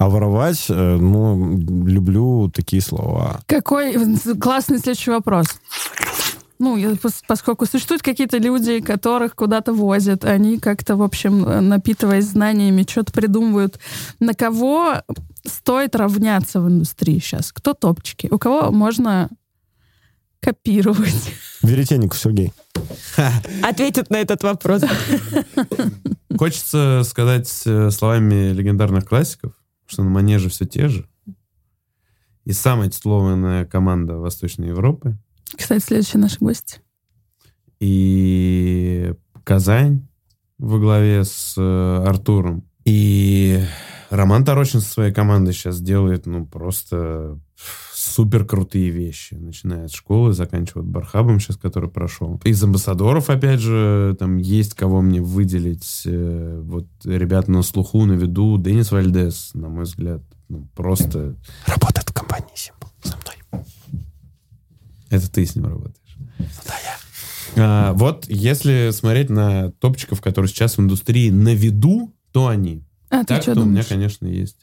[0.00, 3.40] А воровать, э, ну, люблю такие слова.
[3.44, 3.94] Какой
[4.40, 5.46] классный следующий вопрос.
[6.58, 6.96] Ну,
[7.28, 13.78] поскольку существуют какие-то люди, которых куда-то возят, они как-то, в общем, напитываясь знаниями, что-то придумывают.
[14.20, 15.02] На кого
[15.46, 17.52] стоит равняться в индустрии сейчас?
[17.52, 18.26] Кто топчики?
[18.30, 19.28] У кого можно
[20.40, 21.34] копировать?
[21.60, 22.54] Веретенников Сергей.
[23.62, 24.80] Ответит на этот вопрос.
[26.38, 29.52] Хочется сказать э, словами легендарных классиков,
[29.90, 31.08] что на манеже все те же.
[32.44, 35.18] И самая титулованная команда Восточной Европы.
[35.56, 36.80] Кстати, следующий наш гость.
[37.80, 39.14] И
[39.44, 40.06] Казань
[40.58, 42.64] во главе с э, Артуром.
[42.84, 43.60] И
[44.10, 47.40] Роман Тарочин со своей командой сейчас делает, ну, просто
[48.10, 49.34] супер крутые вещи.
[49.34, 52.40] Начиная от школы, заканчивая Бархабом сейчас, который прошел.
[52.44, 56.02] Из амбассадоров, опять же, там есть кого мне выделить.
[56.04, 58.58] Э, вот ребята на слуху, на виду.
[58.58, 61.36] Денис Вальдес, на мой взгляд, ну, просто...
[61.66, 63.64] Работает в компании Simple со мной.
[65.08, 66.16] Это ты с ним работаешь?
[66.38, 66.96] Да, я.
[67.56, 72.84] А, вот если смотреть на топчиков, которые сейчас в индустрии на виду, то они.
[73.10, 73.68] А так, ты что то думаешь?
[73.68, 74.56] у меня, конечно, есть.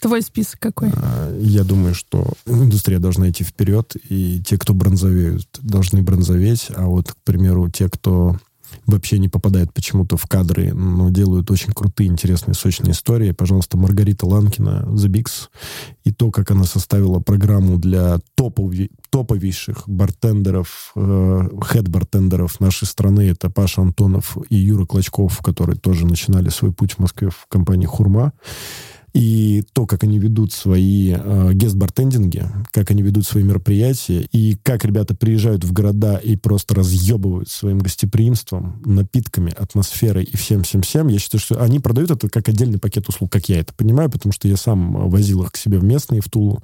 [0.00, 0.90] Твой список какой?
[0.94, 6.86] А, я думаю, что индустрия должна идти вперед, и те, кто бронзовеют, должны бронзоветь, а
[6.86, 8.36] вот, к примеру, те, кто
[8.86, 13.32] вообще не попадает почему-то в кадры, но делают очень крутые, интересные, сочные истории.
[13.32, 15.48] Пожалуйста, Маргарита Ланкина, The Bigs,
[16.04, 18.72] и то, как она составила программу для топов,
[19.10, 23.30] топовейших бартендеров, э, head бартендеров нашей страны.
[23.30, 27.86] Это Паша Антонов и Юра Клочков, которые тоже начинали свой путь в Москве в компании
[27.86, 28.32] «Хурма»
[29.12, 34.26] и то, как они ведут свои э, guest bartending и, как они ведут свои мероприятия,
[34.32, 41.08] и как ребята приезжают в города и просто разъебывают своим гостеприимством, напитками, атмосферой и всем-всем-всем,
[41.08, 44.32] я считаю, что они продают это как отдельный пакет услуг, как я это понимаю, потому
[44.32, 46.62] что я сам возил их к себе в местные, в Тулу.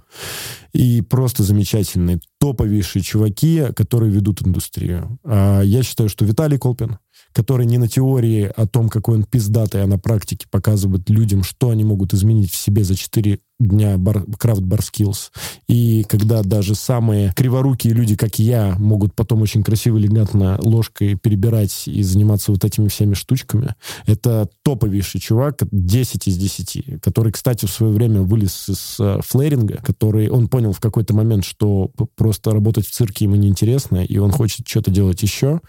[0.72, 5.18] И просто замечательные, топовейшие чуваки, которые ведут индустрию.
[5.24, 6.98] А я считаю, что Виталий Колпин,
[7.38, 11.70] который не на теории о том, какой он пиздатый, а на практике показывает людям, что
[11.70, 15.30] они могут изменить в себе за 4 дня бар, Craft Bar Skills.
[15.66, 21.88] И когда даже самые криворукие люди, как я, могут потом очень красиво, элегантно ложкой перебирать
[21.88, 23.74] и заниматься вот этими всеми штучками,
[24.06, 29.80] это топовейший чувак, 10 из 10, который, кстати, в свое время вылез из uh, флэринга,
[29.82, 34.30] который, он понял в какой-то момент, что просто работать в цирке ему неинтересно, и он
[34.30, 35.60] хочет что-то делать еще,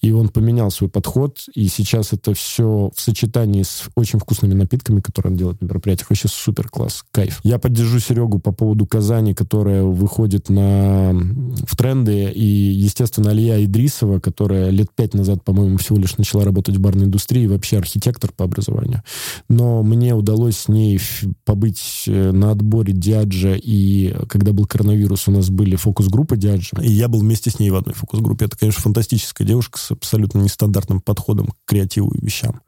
[0.00, 5.00] и он поменял свой подход, и сейчас это все в сочетании с очень вкусными напитками,
[5.00, 7.33] которые он делает на мероприятиях, вообще супер класс, кайф.
[7.42, 14.20] Я поддержу Серегу по поводу Казани, которая выходит на, в тренды, и, естественно, Алия Идрисова,
[14.20, 18.44] которая лет пять назад, по-моему, всего лишь начала работать в барной индустрии, вообще архитектор по
[18.44, 19.02] образованию.
[19.48, 21.00] Но мне удалось с ней
[21.44, 26.90] побыть э, на отборе Диаджа, и когда был коронавирус, у нас были фокус-группы Диаджа, и
[26.90, 28.46] я был вместе с ней в одной фокус-группе.
[28.46, 32.60] Это, конечно, фантастическая девушка с абсолютно нестандартным подходом к креативу и вещам.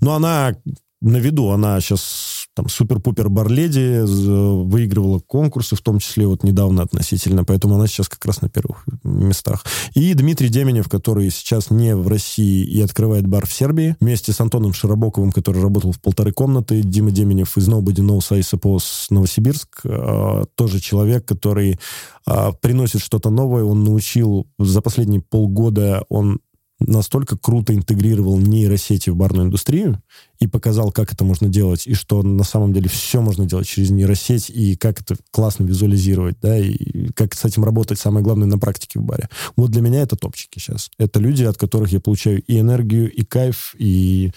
[0.00, 0.54] Но она
[1.00, 7.44] на виду, она сейчас там супер-пупер барледи, выигрывала конкурсы, в том числе вот недавно относительно,
[7.44, 9.64] поэтому она сейчас как раз на первых местах.
[9.94, 14.40] И Дмитрий Деменев, который сейчас не в России и открывает бар в Сербии, вместе с
[14.40, 19.82] Антоном Широбоковым, который работал в полторы комнаты, Дима Деменев из Nobody Knows I Suppose Новосибирск,
[19.84, 21.78] а, тоже человек, который
[22.26, 26.40] а, приносит что-то новое, он научил за последние полгода, он
[26.80, 30.02] настолько круто интегрировал нейросети в барную индустрию
[30.38, 33.90] и показал, как это можно делать, и что на самом деле все можно делать через
[33.90, 38.58] нейросеть, и как это классно визуализировать, да, и как с этим работать, самое главное, на
[38.58, 39.28] практике в баре.
[39.56, 40.90] Вот для меня это топчики сейчас.
[40.98, 44.32] Это люди, от которых я получаю и энергию, и кайф, и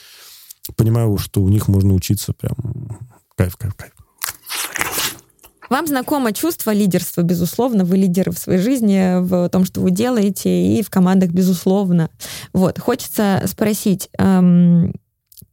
[0.75, 2.99] понимаю, что у них можно учиться прям
[3.35, 3.93] кайф, кайф, кайф.
[5.71, 10.49] Вам знакомо чувство лидерства, безусловно, вы лидеры в своей жизни, в том, что вы делаете,
[10.49, 12.09] и в командах, безусловно.
[12.51, 14.93] Вот, хочется спросить, эм,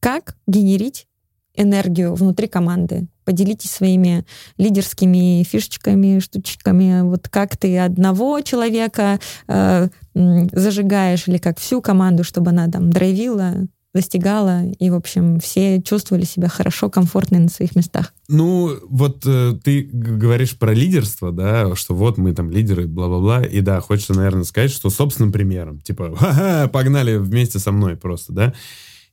[0.00, 1.06] как генерить
[1.54, 3.06] энергию внутри команды?
[3.24, 4.24] Поделитесь своими
[4.56, 7.02] лидерскими фишечками, штучками.
[7.02, 13.68] Вот как ты одного человека э, зажигаешь или как всю команду, чтобы она там драйвила,
[13.98, 18.14] достигала, и, в общем, все чувствовали себя хорошо, комфортно на своих местах.
[18.28, 23.60] Ну, вот э, ты говоришь про лидерство, да, что вот мы там лидеры, бла-бла-бла, и
[23.60, 28.54] да, хочется, наверное, сказать, что собственным примером, типа, ха-ха, погнали вместе со мной просто, да,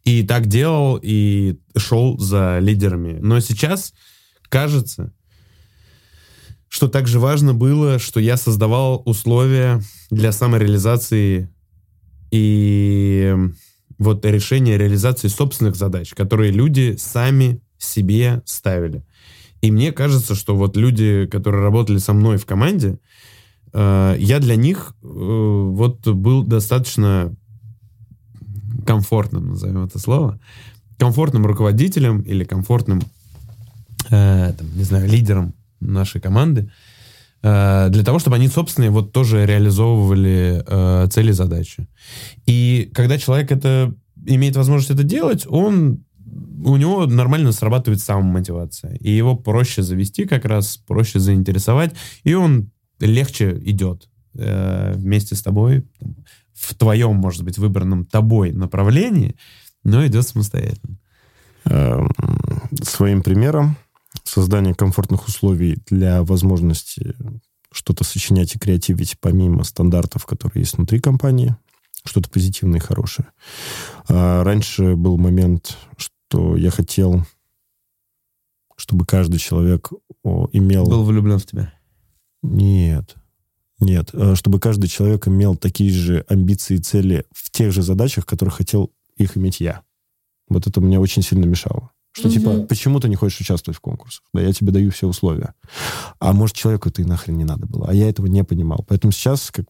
[0.03, 3.17] и так делал, и шел за лидерами.
[3.19, 3.93] Но сейчас
[4.49, 5.11] кажется,
[6.67, 9.81] что также важно было, что я создавал условия
[10.11, 11.49] для самореализации
[12.29, 13.33] и
[13.97, 19.03] вот решение реализации собственных задач, которые люди сами себе ставили.
[19.61, 22.99] И мне кажется, что вот люди, которые работали со мной в команде,
[23.73, 27.33] э, я для них э, вот был достаточно
[28.85, 30.39] комфортным, назовем это слово,
[30.97, 33.01] комфортным руководителем или комфортным,
[34.09, 36.94] э, там, не знаю, лидером нашей команды, э,
[37.89, 41.31] для того, чтобы они, собственно, вот тоже реализовывали э, цели
[42.45, 43.93] и когда человек это
[44.25, 46.03] имеет возможность это делать, он
[46.63, 48.95] у него нормально срабатывает самомотивация.
[48.95, 51.93] И его проще завести как раз, проще заинтересовать,
[52.23, 55.85] и он легче идет э, вместе с тобой
[56.53, 59.35] в твоем, может быть, выбранном тобой направлении,
[59.83, 60.97] но идет самостоятельно.
[61.65, 62.09] Эм,
[62.83, 63.77] своим примером
[64.25, 67.15] создание комфортных условий для возможности
[67.71, 71.55] что-то сочинять и креативить помимо стандартов, которые есть внутри компании,
[72.03, 73.27] что-то позитивное и хорошее.
[74.07, 77.25] А раньше был момент, что я хотел,
[78.77, 79.91] чтобы каждый человек
[80.23, 80.85] имел...
[80.85, 81.73] Был влюблен в тебя?
[82.41, 83.15] Нет.
[83.79, 84.11] Нет.
[84.13, 88.27] А чтобы каждый человек имел такие же амбиции и цели в тех же задачах, в
[88.27, 89.83] которых хотел их иметь я.
[90.47, 91.91] Вот это мне очень сильно мешало.
[92.17, 92.33] Что, угу.
[92.33, 94.23] типа, почему ты не хочешь участвовать в конкурсах?
[94.33, 95.53] Да, я тебе даю все условия.
[96.19, 97.89] А может, человеку это и нахрен не надо было.
[97.89, 98.85] А я этого не понимал.
[98.87, 99.65] Поэтому сейчас, как,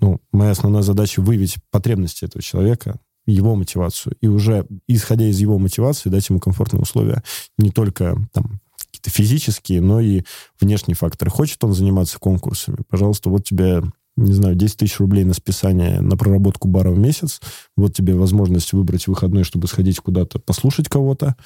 [0.00, 4.14] ну, моя основная задача выявить потребности этого человека, его мотивацию.
[4.20, 7.24] И уже, исходя из его мотивации, дать ему комфортные условия.
[7.58, 10.22] Не только там какие-то физические, но и
[10.60, 11.32] внешние факторы.
[11.32, 12.78] Хочет он заниматься конкурсами?
[12.88, 13.82] Пожалуйста, вот тебе
[14.16, 17.40] не знаю, 10 тысяч рублей на списание на проработку бара в месяц.
[17.76, 21.36] Вот тебе возможность выбрать выходной, чтобы сходить куда-то, послушать кого-то.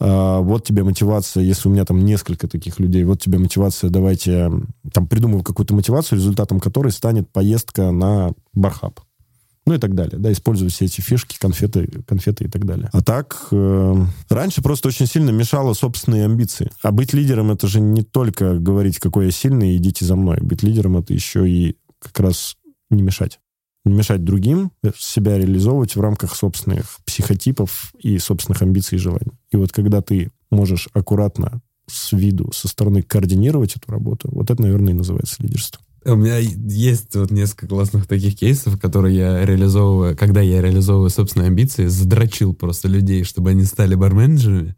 [0.00, 4.50] А, вот тебе мотивация, если у меня там несколько таких людей, вот тебе мотивация, давайте
[4.92, 9.00] там придумываю какую-то мотивацию, результатом которой станет поездка на бархаб.
[9.68, 12.88] Ну и так далее, да, используя все эти фишки, конфеты, конфеты и так далее.
[12.92, 13.94] А так, э,
[14.28, 16.70] раньше просто очень сильно мешало собственные амбиции.
[16.82, 20.38] А быть лидером это же не только говорить, какой я сильный, идите за мной.
[20.40, 21.76] Быть лидером это еще и
[22.06, 22.56] как раз
[22.90, 23.40] не мешать.
[23.84, 29.32] Не мешать другим э, себя реализовывать в рамках собственных психотипов и собственных амбиций и желаний.
[29.50, 34.60] И вот когда ты можешь аккуратно с виду, со стороны координировать эту работу, вот это,
[34.60, 35.80] наверное, и называется лидерство.
[36.04, 41.48] У меня есть вот несколько классных таких кейсов, которые я реализовываю, когда я реализовываю собственные
[41.48, 44.76] амбиции, задрочил просто людей, чтобы они стали барменджерами.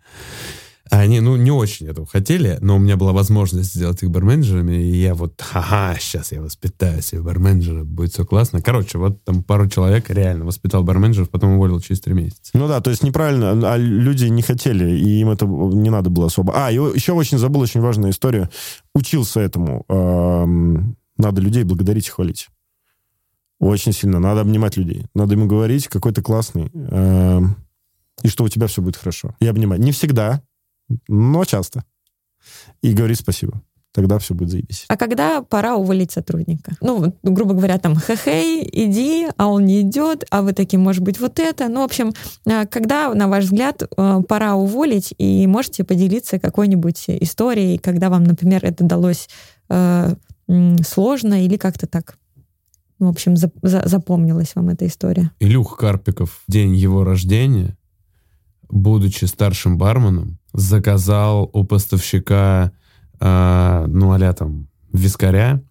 [0.90, 4.96] Они, ну, не очень этого хотели, но у меня была возможность сделать их барменджерами, и
[4.96, 8.62] я вот, ха-ха, сейчас я воспитаю себе барменджера, будет все классно.
[8.62, 12.50] Короче, вот там пару человек реально воспитал барменджеров, потом уволил через три месяца.
[12.54, 16.26] Ну да, то есть неправильно, а люди не хотели, и им это не надо было
[16.26, 16.52] особо.
[16.56, 18.48] А, еще очень забыл очень важную историю.
[18.94, 19.84] Учился этому.
[21.16, 22.48] Надо людей благодарить и хвалить.
[23.58, 24.20] Очень сильно.
[24.20, 25.06] Надо обнимать людей.
[25.14, 26.70] Надо ему говорить, какой ты классный,
[28.22, 29.36] и что у тебя все будет хорошо.
[29.40, 29.78] И обнимать.
[29.78, 30.42] Не всегда,
[31.08, 31.84] но часто.
[32.82, 33.62] И говорить спасибо.
[33.92, 34.84] Тогда все будет заебись.
[34.88, 36.76] А когда пора уволить сотрудника?
[36.80, 41.18] Ну, грубо говоря, там, хе-хей, иди, а он не идет, а вы такие, может быть,
[41.18, 41.68] вот это.
[41.68, 42.12] Ну, в общем,
[42.46, 48.24] а когда, на ваш взгляд, э, пора уволить, и можете поделиться какой-нибудь историей, когда вам,
[48.24, 49.28] например, это далось
[49.70, 50.14] э,
[50.86, 52.18] сложно или как-то так?
[52.98, 55.30] В общем, за, за, запомнилась вам эта история.
[55.40, 57.76] Илюх Карпиков, день его рождения,
[58.68, 62.72] будучи старшим барменом, заказал у поставщика,
[63.20, 65.62] э, ну, а там, вискаря,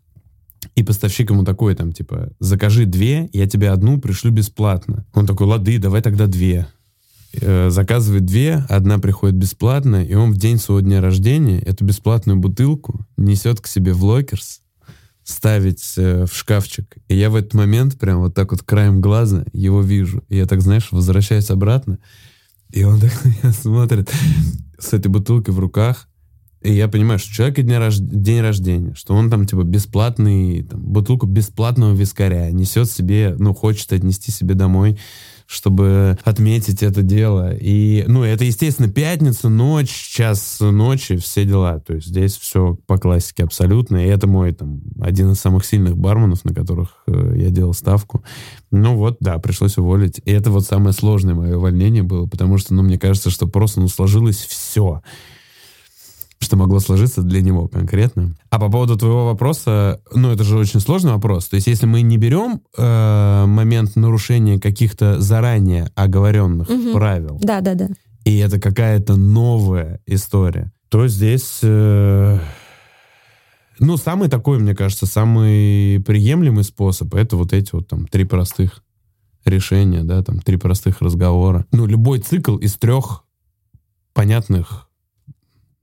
[0.76, 5.06] И поставщик ему такой, там, типа, закажи две, я тебе одну пришлю бесплатно.
[5.14, 6.68] Он такой, лады, давай тогда две.
[7.34, 12.40] Э, заказывает две, одна приходит бесплатно, и он в день своего дня рождения эту бесплатную
[12.40, 14.62] бутылку несет к себе в lockers,
[15.24, 16.96] ставить э, в шкафчик.
[17.10, 20.24] И я в этот момент прям вот так вот краем глаза его вижу.
[20.30, 22.00] И я так, знаешь, возвращаюсь обратно,
[22.72, 24.10] и он так на меня смотрит
[24.78, 26.07] с этой бутылкой в руках,
[26.61, 27.97] и я понимаю, что человек день, рож...
[27.97, 33.93] день рождения, что он там типа бесплатный, там, бутылку бесплатного вискаря несет себе, ну, хочет
[33.93, 34.97] отнести себе домой
[35.48, 37.56] чтобы отметить это дело.
[37.56, 41.80] И, ну, это, естественно, пятница, ночь, час ночи, все дела.
[41.80, 44.06] То есть здесь все по классике абсолютно.
[44.06, 48.24] И это мой, там, один из самых сильных барменов, на которых э, я делал ставку.
[48.72, 50.22] Ну вот, да, пришлось уволить.
[50.26, 53.80] И это вот самое сложное мое увольнение было, потому что, ну, мне кажется, что просто,
[53.80, 55.02] ну, сложилось все
[56.40, 58.36] что могло сложиться для него конкретно.
[58.50, 61.48] А по поводу твоего вопроса, ну, это же очень сложный вопрос.
[61.48, 66.94] То есть, если мы не берем э, момент нарушения каких-то заранее оговоренных угу.
[66.94, 67.88] правил, да, да, да.
[68.24, 71.60] и это какая-то новая история, то здесь...
[71.64, 72.40] Э,
[73.80, 78.84] ну, самый такой, мне кажется, самый приемлемый способ это вот эти вот там три простых
[79.46, 81.66] решения, да, там три простых разговора.
[81.72, 83.24] Ну, любой цикл из трех
[84.14, 84.87] понятных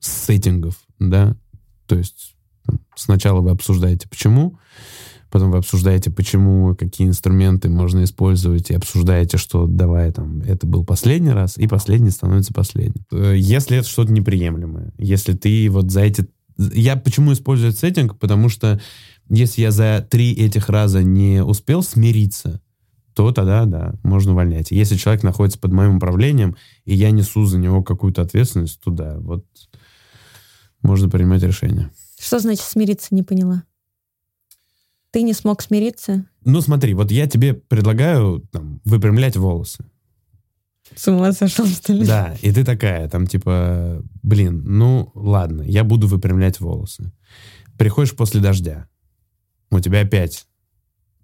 [0.07, 1.37] сеттингов, да,
[1.87, 2.35] то есть
[2.95, 4.59] сначала вы обсуждаете, почему,
[5.31, 10.85] потом вы обсуждаете, почему, какие инструменты можно использовать, и обсуждаете, что давай там, это был
[10.85, 13.05] последний раз, и последний становится последним.
[13.13, 16.27] Э, если это что-то неприемлемое, если ты вот за эти...
[16.57, 18.19] Я почему использую этот сеттинг?
[18.19, 18.81] Потому что
[19.29, 22.61] если я за три этих раза не успел смириться,
[23.15, 24.71] то тогда, да, можно увольнять.
[24.71, 29.19] Если человек находится под моим управлением, и я несу за него какую-то ответственность, то да,
[29.19, 29.45] вот
[30.85, 31.91] можно принимать решения.
[32.21, 33.65] Что значит смириться, не поняла?
[35.11, 36.27] Ты не смог смириться?
[36.45, 39.85] Ну смотри, вот я тебе предлагаю там, выпрямлять волосы.
[40.95, 42.07] С ума сошел, что ли?
[42.07, 47.13] Да, и ты такая, там, типа, блин, ну, ладно, я буду выпрямлять волосы.
[47.79, 48.89] Приходишь после дождя,
[49.71, 50.47] у тебя опять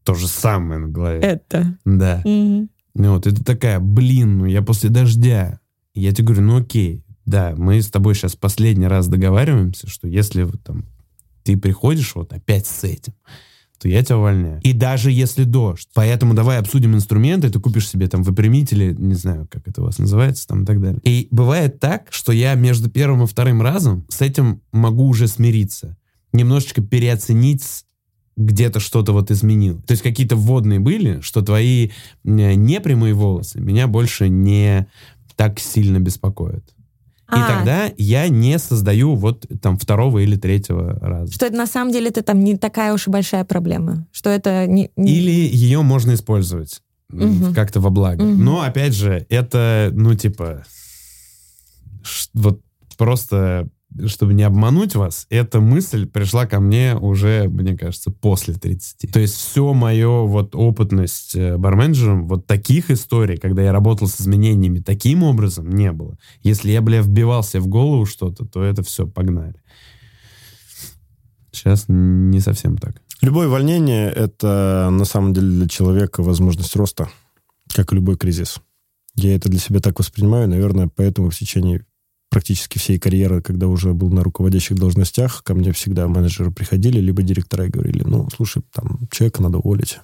[0.03, 1.21] то же самое на голове.
[1.21, 1.79] Это.
[1.85, 2.23] Да.
[2.25, 2.69] Угу.
[2.95, 5.61] Ну, вот, и ты такая, блин, ну, я после дождя.
[5.95, 10.45] Я тебе говорю, ну, окей, да, мы с тобой сейчас последний раз договариваемся, что если
[10.65, 10.85] там,
[11.45, 13.15] ты приходишь вот опять с этим,
[13.79, 14.61] то я тебя увольняю.
[14.63, 15.89] И даже если дождь.
[15.95, 19.99] Поэтому давай обсудим инструменты, ты купишь себе там выпрямители, не знаю, как это у вас
[19.99, 21.01] называется, там и так далее.
[21.05, 25.97] И бывает так, что я между первым и вторым разом с этим могу уже смириться.
[26.33, 27.87] Немножечко переоценить
[28.37, 29.81] где-то что-то вот изменил.
[29.83, 31.91] То есть какие-то вводные были, что твои э,
[32.25, 34.89] непрямые волосы меня больше не
[35.37, 36.65] так сильно беспокоят.
[37.33, 37.57] И а.
[37.57, 41.33] тогда я не создаю вот там второго или третьего раза.
[41.33, 44.07] Что это на самом деле это там не такая уж и большая проблема.
[44.13, 44.91] Что это не...
[44.97, 45.13] не...
[45.13, 47.55] Или ее можно использовать угу.
[47.55, 48.23] как-то во благо.
[48.23, 48.43] Угу.
[48.43, 50.65] Но опять же, это, ну, типа,
[52.35, 52.61] вот
[52.97, 53.69] просто
[54.07, 59.11] чтобы не обмануть вас, эта мысль пришла ко мне уже, мне кажется, после 30.
[59.13, 64.21] То есть все мое вот опытность э, барменджером, вот таких историй, когда я работал с
[64.21, 66.17] изменениями таким образом, не было.
[66.43, 69.61] Если я, бля, вбивался в голову что-то, то это все, погнали.
[71.53, 73.03] Сейчас не совсем так.
[73.23, 77.11] Любое увольнение— это на самом деле для человека возможность роста,
[77.75, 78.61] как и любой кризис.
[79.15, 81.85] Я это для себя так воспринимаю, наверное, поэтому в течение
[82.31, 87.23] практически всей карьеры, когда уже был на руководящих должностях, ко мне всегда менеджеры приходили, либо
[87.23, 89.99] директора и говорили, ну, слушай, там, человека надо уволить.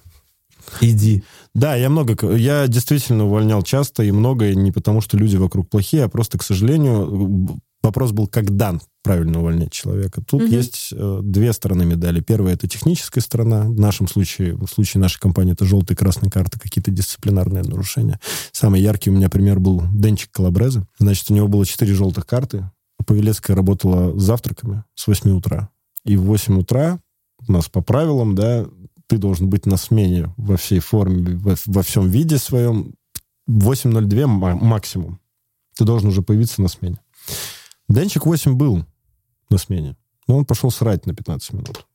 [0.81, 1.23] Иди.
[1.55, 6.03] Да, я много, я действительно увольнял часто и много, не потому что люди вокруг плохие,
[6.03, 10.21] а просто, к сожалению, вопрос был, когда правильно увольнять человека.
[10.21, 10.51] Тут угу.
[10.51, 12.19] есть э, две стороны медали.
[12.19, 13.61] Первая это техническая сторона.
[13.61, 18.19] В нашем случае, в случае нашей компании, это желтые и красные карты, какие-то дисциплинарные нарушения.
[18.51, 20.85] Самый яркий у меня пример был Денчик Калабрезе.
[20.99, 22.69] Значит, у него было четыре желтых карты.
[23.05, 25.69] Павелецкая работала с завтраками с 8 утра.
[26.03, 26.99] И в 8 утра
[27.47, 28.65] у нас по правилам, да,
[29.07, 32.93] ты должен быть на смене во всей форме, во, во всем виде своем.
[33.49, 35.21] 8.02 максимум.
[35.77, 36.99] Ты должен уже появиться на смене.
[37.87, 38.85] Денчик 8 был
[39.49, 39.95] на смене,
[40.27, 41.85] но он пошел срать на 15 минут,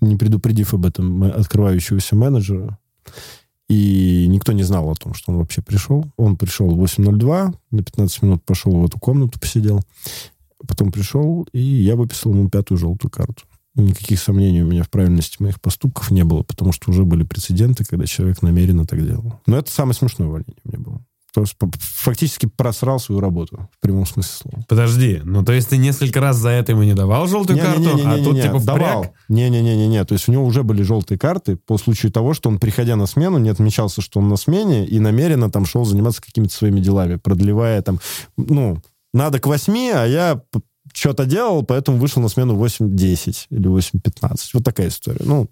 [0.00, 2.78] не предупредив об этом открывающегося менеджера.
[3.68, 6.04] И никто не знал о том, что он вообще пришел.
[6.16, 9.80] Он пришел в 8.02, на 15 минут пошел в эту комнату, посидел.
[10.66, 13.44] Потом пришел, и я выписал ему пятую желтую карту.
[13.74, 17.84] Никаких сомнений у меня в правильности моих поступков не было, потому что уже были прецеденты,
[17.84, 19.40] когда человек намеренно так делал.
[19.46, 21.04] Но это самое смешное увольнение меня было.
[21.34, 24.64] То есть фактически просрал свою работу, в прямом смысле слова.
[24.68, 28.18] Подожди, ну то есть ты несколько раз за это ему не давал желтую карту, а
[28.22, 28.78] тут типа впряг?
[28.78, 29.14] давал.
[29.28, 30.04] Не-не-не-не-не.
[30.04, 33.06] То есть у него уже были желтые карты по случаю того, что он, приходя на
[33.06, 37.16] смену, не отмечался, что он на смене, и намеренно там шел заниматься какими-то своими делами,
[37.16, 37.98] продлевая там,
[38.36, 38.80] ну,
[39.12, 40.40] надо к 8, а я
[40.92, 44.38] что-то делал, поэтому вышел на смену 8.10 или 8.15.
[44.52, 45.24] Вот такая история.
[45.24, 45.50] Ну,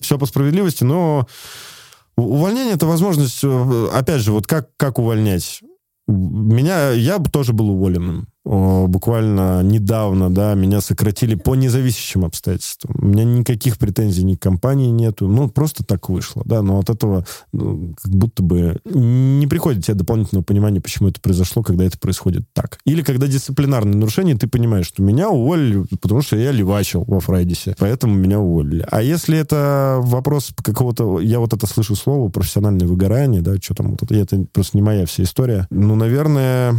[0.00, 1.28] все по справедливости, но
[2.16, 5.60] увольнение это возможность, э, опять же, вот как, как увольнять?
[6.06, 8.31] Меня, я бы тоже был уволенным.
[8.44, 12.96] Буквально недавно, да, меня сократили по независящим обстоятельствам.
[12.98, 15.28] У меня никаких претензий ни к компании нету.
[15.28, 19.94] Ну, просто так вышло, да, но от этого ну, как будто бы не приходит тебе
[19.94, 22.78] дополнительного понимания, почему это произошло, когда это происходит так.
[22.84, 27.76] Или когда дисциплинарное нарушение, ты понимаешь, что меня уволили, потому что я левачил во Фрайдисе,
[27.78, 28.84] поэтому меня уволили.
[28.90, 33.92] А если это вопрос какого-то, я вот это слышу слово, профессиональное выгорание, да, что там
[33.92, 35.68] вот это, это просто не моя вся история.
[35.70, 36.74] Ну, наверное,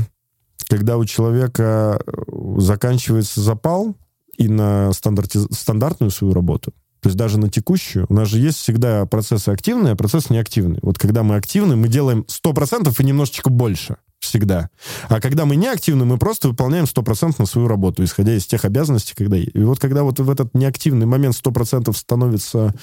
[0.67, 2.11] когда у человека э,
[2.57, 3.95] заканчивается запал
[4.37, 6.71] и на стандарти- стандартную свою работу,
[7.01, 10.79] то есть даже на текущую, у нас же есть всегда процессы активные, а процесс неактивный.
[10.81, 14.69] Вот когда мы активны, мы делаем 100% и немножечко больше всегда.
[15.09, 19.13] А когда мы неактивны, мы просто выполняем 100% на свою работу, исходя из тех обязанностей,
[19.15, 19.37] когда...
[19.37, 22.73] И вот когда вот в этот неактивный момент 100% становится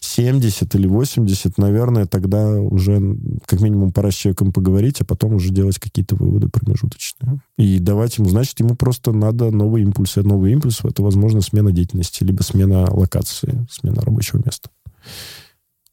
[0.00, 3.00] 70 или 80, наверное, тогда уже
[3.46, 7.40] как минимум пора с человеком поговорить, а потом уже делать какие-то выводы промежуточные.
[7.56, 10.16] И давать ему, значит, ему просто надо новый импульс.
[10.18, 14.68] И новый импульс— это, возможно, смена деятельности, либо смена локации, смена рабочего места.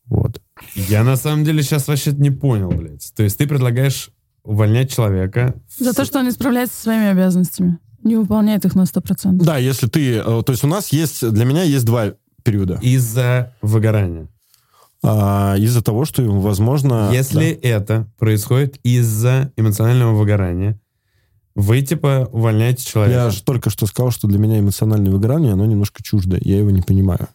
[0.06, 0.42] Вот.
[0.76, 3.14] Я на самом деле сейчас вообще не понял, блядь.
[3.16, 4.12] То есть ты предлагаешь
[4.44, 5.56] увольнять человека...
[5.78, 7.78] За то, что он не справляется со своими обязанностями.
[8.04, 9.44] Не выполняет их на 100%.
[9.44, 10.16] Да, если ты...
[10.16, 11.28] э, То есть у нас есть...
[11.30, 12.14] Для меня есть два
[12.44, 12.80] периода.
[12.82, 14.28] Из-за выгорания.
[15.04, 17.10] А, из-за того, что, возможно...
[17.12, 20.80] Если это происходит из-за эмоционального выгорания,
[21.56, 22.92] вы типа увольняете да.
[22.92, 23.20] человека.
[23.20, 26.40] Я же только что сказал, что для меня эмоциональное выгорание, оно немножко чуждое.
[26.44, 27.28] Я его не понимаю.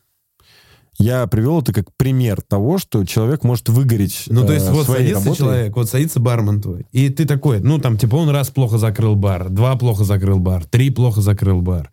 [0.99, 4.87] Я привел это как пример того, что человек может выгореть Ну, то есть, э, вот
[4.87, 5.37] садится работой.
[5.37, 9.15] человек, вот садится бармен твой, и ты такой, ну, там, типа, он раз плохо закрыл
[9.15, 11.91] бар, два плохо закрыл бар, три плохо закрыл бар.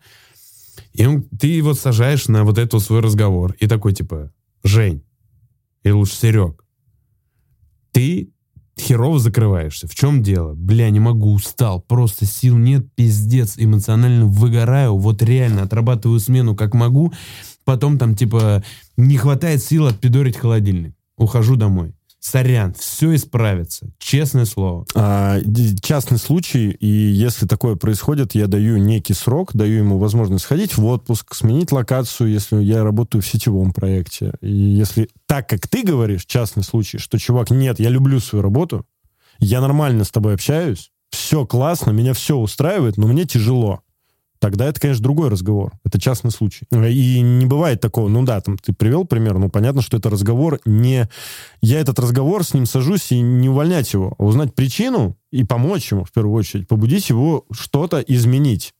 [0.94, 4.32] И он, ты его сажаешь на вот этот свой разговор, и такой, типа,
[4.62, 5.02] Жень,
[5.82, 6.64] или лучше Серег,
[7.92, 8.30] ты
[8.78, 9.86] херово закрываешься.
[9.86, 10.54] В чем дело?
[10.54, 16.74] Бля, не могу, устал, просто сил нет, пиздец, эмоционально выгораю, вот реально отрабатываю смену как
[16.74, 17.12] могу,
[17.64, 18.62] потом там, типа,
[18.96, 20.94] не хватает сил отпидорить холодильник.
[21.16, 21.94] Ухожу домой.
[22.24, 23.90] Сорян, все исправится.
[23.98, 24.86] Честное слово.
[24.94, 25.38] А,
[25.82, 30.86] частный случай, и если такое происходит, я даю некий срок, даю ему возможность сходить в
[30.86, 34.32] отпуск, сменить локацию, если я работаю в сетевом проекте.
[34.40, 38.86] И если так, как ты говоришь, частный случай, что, чувак, нет, я люблю свою работу,
[39.38, 43.83] я нормально с тобой общаюсь, все классно, меня все устраивает, но мне тяжело.
[44.40, 45.72] Тогда это, конечно, другой разговор.
[45.84, 46.66] Это частный случай.
[46.70, 50.60] И не бывает такого, ну да, там ты привел пример, ну понятно, что это разговор
[50.66, 51.08] не...
[51.62, 55.90] Я этот разговор с ним сажусь и не увольнять его, а узнать причину и помочь
[55.90, 58.73] ему, в первую очередь, побудить его что-то изменить.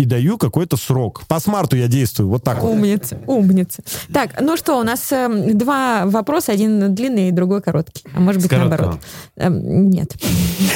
[0.00, 1.26] И даю какой-то срок.
[1.28, 2.70] По смарту я действую, вот так вот.
[2.72, 3.82] Умница, умница.
[4.12, 8.04] Так, ну что, у нас эм, два вопроса, один длинный и другой короткий.
[8.14, 8.98] А может быть, наоборот.
[9.36, 10.16] Эм, Нет.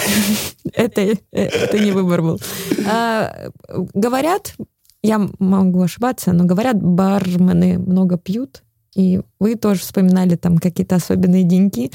[0.74, 2.40] Это э, это не выбор был.
[2.86, 3.48] А,
[3.94, 4.54] Говорят,
[5.02, 8.62] я могу ошибаться, но говорят, бармены много пьют.
[8.94, 11.90] И вы тоже вспоминали там какие-то особенные деньги.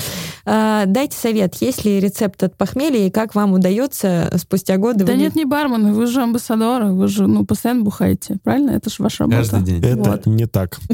[0.46, 5.06] А, Дайте совет, есть ли рецепт от похмелья, и как вам удается спустя годы...
[5.06, 8.72] Да выглядеть- нет, не бармены, вы же амбассадоры, вы же ну, постоянно бухаете, правильно?
[8.72, 9.38] Это же ваша работа.
[9.38, 9.84] Каждый день.
[9.84, 10.26] Это Вот.
[10.26, 10.80] не так.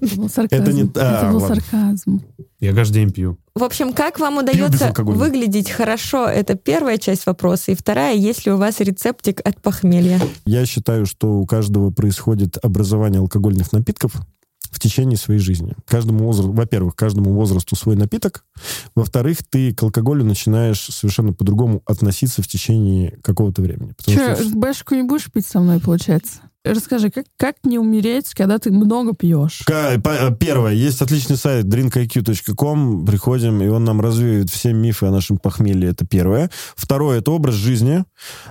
[0.00, 0.62] Это был сарказм.
[0.62, 2.20] Это не- а, Это был сарказм.
[2.60, 3.38] Я каждый день пью.
[3.56, 6.26] В общем, как вам удается выглядеть хорошо?
[6.28, 7.72] Это первая часть вопроса.
[7.72, 10.20] И вторая, есть ли у вас рецептик от похмелья?
[10.46, 14.12] Я считаю, что у каждого происходит образование алкогольных напитков
[14.72, 15.74] в течение своей жизни.
[15.86, 18.44] Каждому возрасту, во-первых, каждому возрасту свой напиток.
[18.96, 23.94] Во-вторых, ты к алкоголю начинаешь совершенно по-другому относиться в течение какого-то времени.
[24.04, 26.40] Че, что бэшку не будешь пить со мной, получается?
[26.64, 29.62] Расскажи, как, как не умереть, когда ты много пьешь?
[29.66, 35.90] Первое, есть отличный сайт drinkiq.com, приходим, и он нам развеивает все мифы о нашем похмелье,
[35.90, 36.50] это первое.
[36.76, 38.04] Второе, это образ жизни,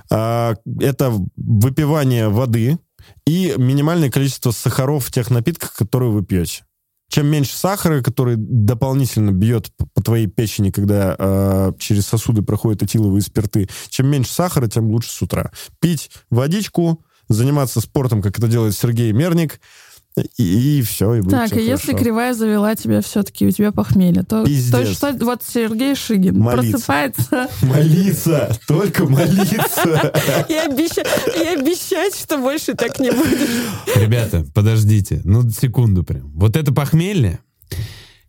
[0.10, 2.80] А, это выпивание воды
[3.26, 6.64] и минимальное количество сахаров в тех напитках, которые вы пьете.
[7.10, 13.22] Чем меньше сахара, который дополнительно бьет по твоей печени, когда э, через сосуды проходят этиловые
[13.22, 15.52] спирты, чем меньше сахара, тем лучше с утра.
[15.82, 19.60] Пить водичку, заниматься спортом, как это делает Сергей Мерник,
[20.38, 22.04] И, и все, и будет Так, всё и если хорошо.
[22.04, 24.72] кривая завела тебя все-таки, у тебя похмелье, то, Пиздец.
[25.00, 26.72] то что вот Сергей Шигин Молиться.
[26.86, 30.12] просыпается, Молиться, только молиться.
[30.50, 30.54] И
[31.48, 33.50] обещать, что больше так не будет.
[33.96, 36.30] Ребята, подождите, ну секунду прям.
[36.36, 37.40] Вот это похмелье,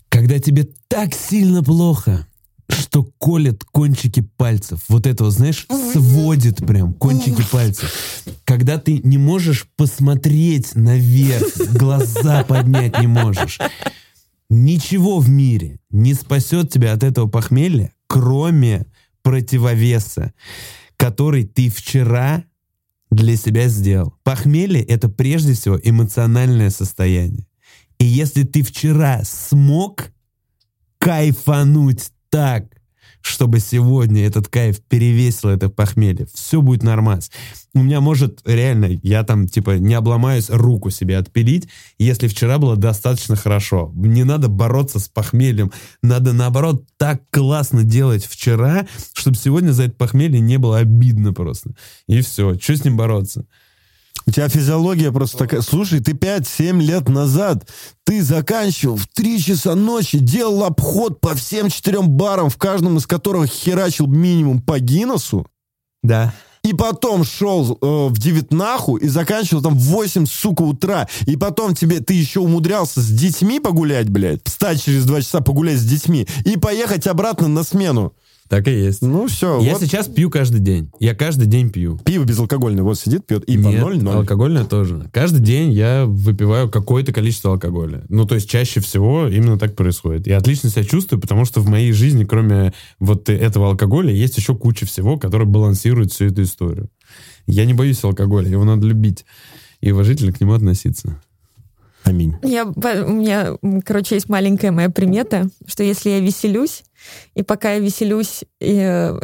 [0.09, 2.29] когда тебе так сильно плохо,
[2.75, 4.81] что колет кончики пальцев.
[4.89, 7.93] Вот это, вот, знаешь, сводит прям кончики пальцев.
[8.45, 13.59] Когда ты не можешь посмотреть наверх, глаза поднять не можешь.
[14.51, 18.87] Ничего в мире не спасет тебя от этого похмелья, кроме
[19.23, 20.33] противовеса,
[20.97, 22.45] который ты вчера
[23.11, 24.15] для себя сделал.
[24.23, 27.47] Похмелье— это прежде всего эмоциональное состояние.
[27.99, 30.13] И если ты вчера смог
[30.99, 32.65] кайфануть так,
[33.21, 37.31] чтобы сегодня этот кайф перевесил это похмелье, все будет нормас.
[37.75, 41.69] У меня может реально, я там типа не обломаюсь руку себе отпилить,
[41.99, 43.93] если вчера было достаточно хорошо.
[43.95, 45.71] Не надо бороться с похмельем,
[46.03, 51.75] надо наоборот так классно делать вчера, чтобы сегодня за это похмелье не было обидно просто.
[52.09, 53.47] И все, что с ним бороться?
[54.27, 55.63] У тебя физиология просто такая.
[55.63, 57.69] Слушай, ты 5-7 лет назад,
[58.05, 63.07] ты заканчивал в 3 часа ночи, делал обход по всем четырем барам, в каждом из
[63.07, 65.47] которых херачил минимум по Гиннесу,
[66.03, 66.33] Да.
[66.63, 71.09] и потом шел э, в девятнаху и заканчивал там в 8, сука, утра.
[71.27, 75.79] И потом тебе, ты еще умудрялся с детьми погулять, блядь, встать через 2 часа погулять
[75.79, 78.13] с детьми и поехать обратно на смену.
[78.53, 79.01] Так и есть.
[79.01, 80.91] Ну все, Я вот сейчас пью каждый день.
[81.01, 81.99] Я каждый день пью.
[82.05, 84.07] пиво безалкогольное, вот сидит, пьет, и по 0-0.
[84.13, 85.09] алкогольное тоже.
[85.11, 88.05] Каждый день я выпиваю какое-то количество алкоголя.
[88.11, 90.27] Ну, то есть чаще всего именно так происходит.
[90.27, 94.55] Я отлично себя чувствую, потому что в моей жизни, кроме вот этого алкоголя, есть еще
[94.55, 96.91] куча всего, которое балансирует всю эту историю.
[97.47, 99.25] Я не боюсь алкоголя, его надо любить
[99.81, 101.23] и уважительно к нему относиться.
[102.05, 102.35] Аминь.
[102.43, 106.83] Я, у меня, короче, есть маленькая моя примета, что если я веселюсь,
[107.35, 109.21] и пока я веселюсь, м,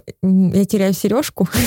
[0.53, 1.49] я теряю сережку.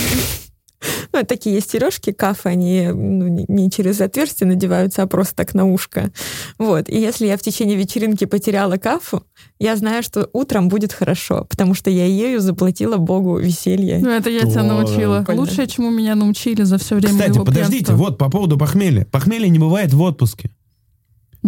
[1.13, 5.65] Ну, такие есть сережки, кафы, они ну, не- через отверстие надеваются, а просто так на
[5.71, 6.09] ушко.
[6.57, 6.89] Вот.
[6.89, 9.23] И если я в течение вечеринки потеряла кафу,
[9.59, 13.99] я знаю, что утром будет хорошо, потому что я ею заплатила Богу веселье.
[13.99, 15.19] ну это я тебя научила.
[15.19, 15.41] прикольно.
[15.41, 17.95] Лучшее, чему меня научили за все время Кстати, подождите, пьянства.
[17.95, 19.05] вот по поводу похмелья.
[19.05, 20.49] Похмелья не бывает в отпуске.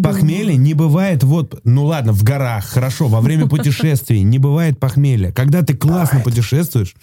[0.02, 5.32] Похмелья не бывает вот, ну ладно, в горах, хорошо, во время путешествий не бывает похмелья.
[5.32, 6.95] Когда ты классно путешествуешь,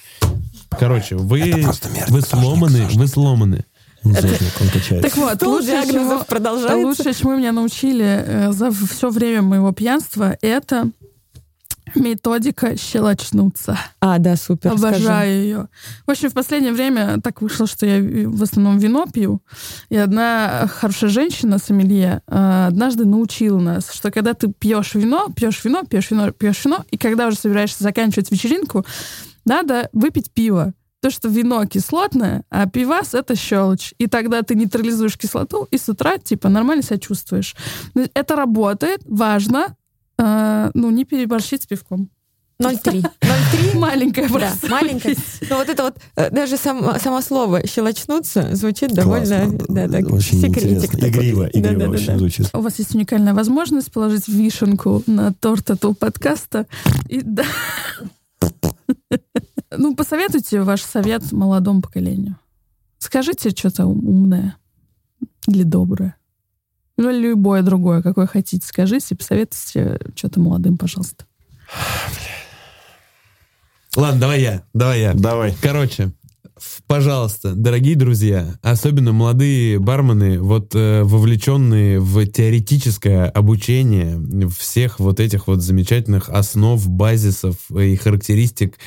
[0.71, 1.65] короче, вы,
[2.09, 3.65] вы сломаны, вы сломаны.
[4.03, 5.03] Зожник, качается.
[5.03, 6.87] Так вот, Стол лучшее, диагнозов чему, продолжается.
[6.87, 10.91] лучшее, чему меня научили э, за все время моего пьянства, это
[11.95, 13.79] методика щелочнуться.
[14.01, 14.77] А, да, супер.
[14.77, 14.97] скажи.
[14.97, 15.69] Обожаю ее.
[16.07, 19.43] В общем, в последнее время так вышло, что я в основном вино пью.
[19.89, 25.65] И одна хорошая женщина, сомелье, э, однажды научила нас, что когда ты пьешь вино, пьешь
[25.65, 28.85] вино, пьешь вино, пьешь вино, и когда уже собираешься заканчивать вечеринку,
[29.45, 30.75] надо выпить пиво.
[31.01, 33.95] То, что вино кислотное, а пивас— это щелочь.
[33.97, 37.57] И тогда ты нейтрализуешь кислоту, и с утра, типа, нормально себя чувствуешь.
[38.13, 39.77] Это работает, важно,
[40.21, 42.11] э, ну, не переборщить с пивком.
[42.61, 43.03] 0,3.
[43.23, 44.69] 0,3 Маленькая Да, просто.
[44.69, 45.17] маленькая.
[45.49, 49.47] Но вот это вот, э, даже сам, само слово «щелочнуться» звучит довольно...
[49.47, 49.59] Классно.
[49.69, 50.99] Да, так, Очень секретик интересно.
[50.99, 51.09] такой.
[51.09, 51.91] Игриво, игриво Да-да-да-да.
[51.91, 52.51] очень звучит.
[52.53, 56.67] У вас есть уникальная возможность положить вишенку на торт этого подкаста.
[57.09, 57.45] И да.
[59.77, 62.37] Ну, посоветуйте ваш совет молодому поколению.
[62.99, 64.57] Скажите что-то умное
[65.47, 66.17] или доброе.
[67.01, 68.67] Ну, или любое другое, какое хотите.
[68.67, 71.25] Скажите, посоветуйте что-то молодым, пожалуйста.
[73.97, 75.15] Ладно, давай я, давай я.
[75.15, 75.55] Давай.
[75.63, 76.11] Короче,
[76.87, 85.47] пожалуйста, дорогие друзья, особенно молодые бармены, вот э, вовлеченные в теоретическое обучение всех вот этих
[85.47, 88.79] вот замечательных основ, базисов и характеристик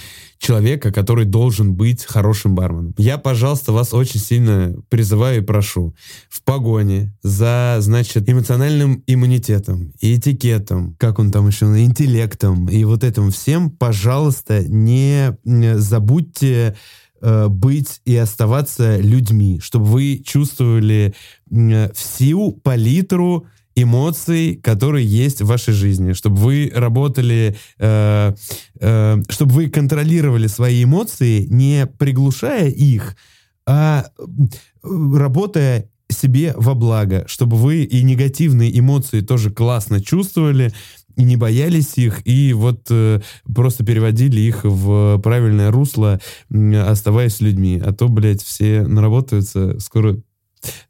[0.43, 2.93] человека, который должен быть хорошим барменом.
[2.97, 5.95] Я, пожалуйста, вас очень сильно призываю и прошу
[6.29, 13.03] в погоне за, значит, эмоциональным иммунитетом и этикетом, как он там еще, интеллектом и вот
[13.03, 16.75] этим всем, пожалуйста, не забудьте
[17.23, 21.15] э, быть и оставаться людьми, чтобы вы чувствовали
[21.93, 28.33] всю палитру эмоций, которые есть в вашей жизни, чтобы вы работали, э,
[28.79, 33.15] э, чтобы вы контролировали свои эмоции, не приглушая их,
[33.65, 34.05] а
[34.83, 40.71] работая себе во благо, чтобы вы и негативные эмоции тоже классно чувствовали,
[41.15, 43.22] и не боялись их, и вот э,
[43.53, 46.19] просто переводили их в правильное русло,
[46.49, 47.81] оставаясь людьми.
[47.84, 50.18] А то, блядь, все наработаются, скоро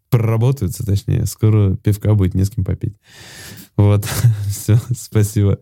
[0.10, 1.26] проработаются, точнее.
[1.26, 2.96] Скоро пивка будет не с кем попить.
[3.76, 4.06] Вот.
[4.48, 5.60] Все, спасибо.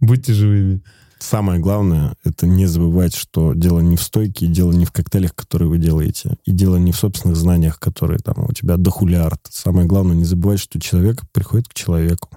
[0.00, 0.82] Будьте живыми.
[1.18, 5.68] Самое главное, это не забывать, что дело не в стойке, дело не в коктейлях, которые
[5.68, 9.40] вы делаете, и дело не в собственных знаниях, которые там у тебя дохулиард.
[9.48, 12.28] Самое главное, не забывать, что человек приходит к человеку,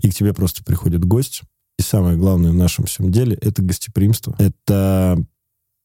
[0.00, 1.42] и к тебе просто приходит гость.
[1.78, 4.34] И самое главное в нашем всем деле— это гостеприимство.
[4.38, 5.24] Это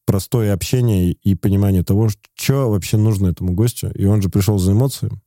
[0.05, 3.91] простое общение и понимание того, что вообще нужно этому гостю.
[3.93, 5.21] И он же пришел за эмоциями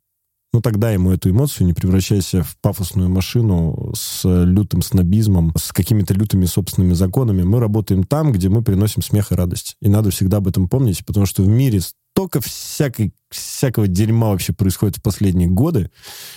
[0.56, 6.14] ну тогда ему эту эмоцию, не превращайся в пафосную машину с лютым снобизмом, с какими-то
[6.14, 7.42] лютыми собственными законами.
[7.42, 9.76] Мы работаем там, где мы приносим смех и радость.
[9.82, 14.54] И надо всегда об этом помнить, потому что в мире столько всякой, всякого дерьма вообще
[14.54, 15.90] происходит в последние годы,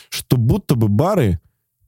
[0.09, 1.39] что будто бы бары,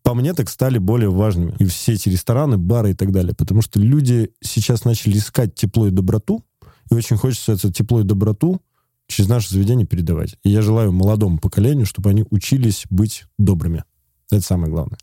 [0.03, 1.53] по мне, так стали более важными.
[1.59, 3.33] И все эти рестораны, бары и так далее.
[3.35, 6.43] Потому что люди сейчас начали искать тепло и доброту,
[6.89, 8.61] и очень хочется это тепло и доброту
[9.07, 10.37] через наше заведение передавать.
[10.43, 13.83] И я желаю молодому поколению, чтобы они учились быть добрыми.
[14.31, 14.97] Это самое главное.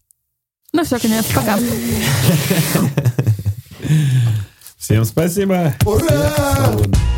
[0.73, 1.27] Ну все, конец.
[1.35, 1.59] Пока.
[4.77, 5.75] Всем спасибо.
[5.85, 7.18] Ура!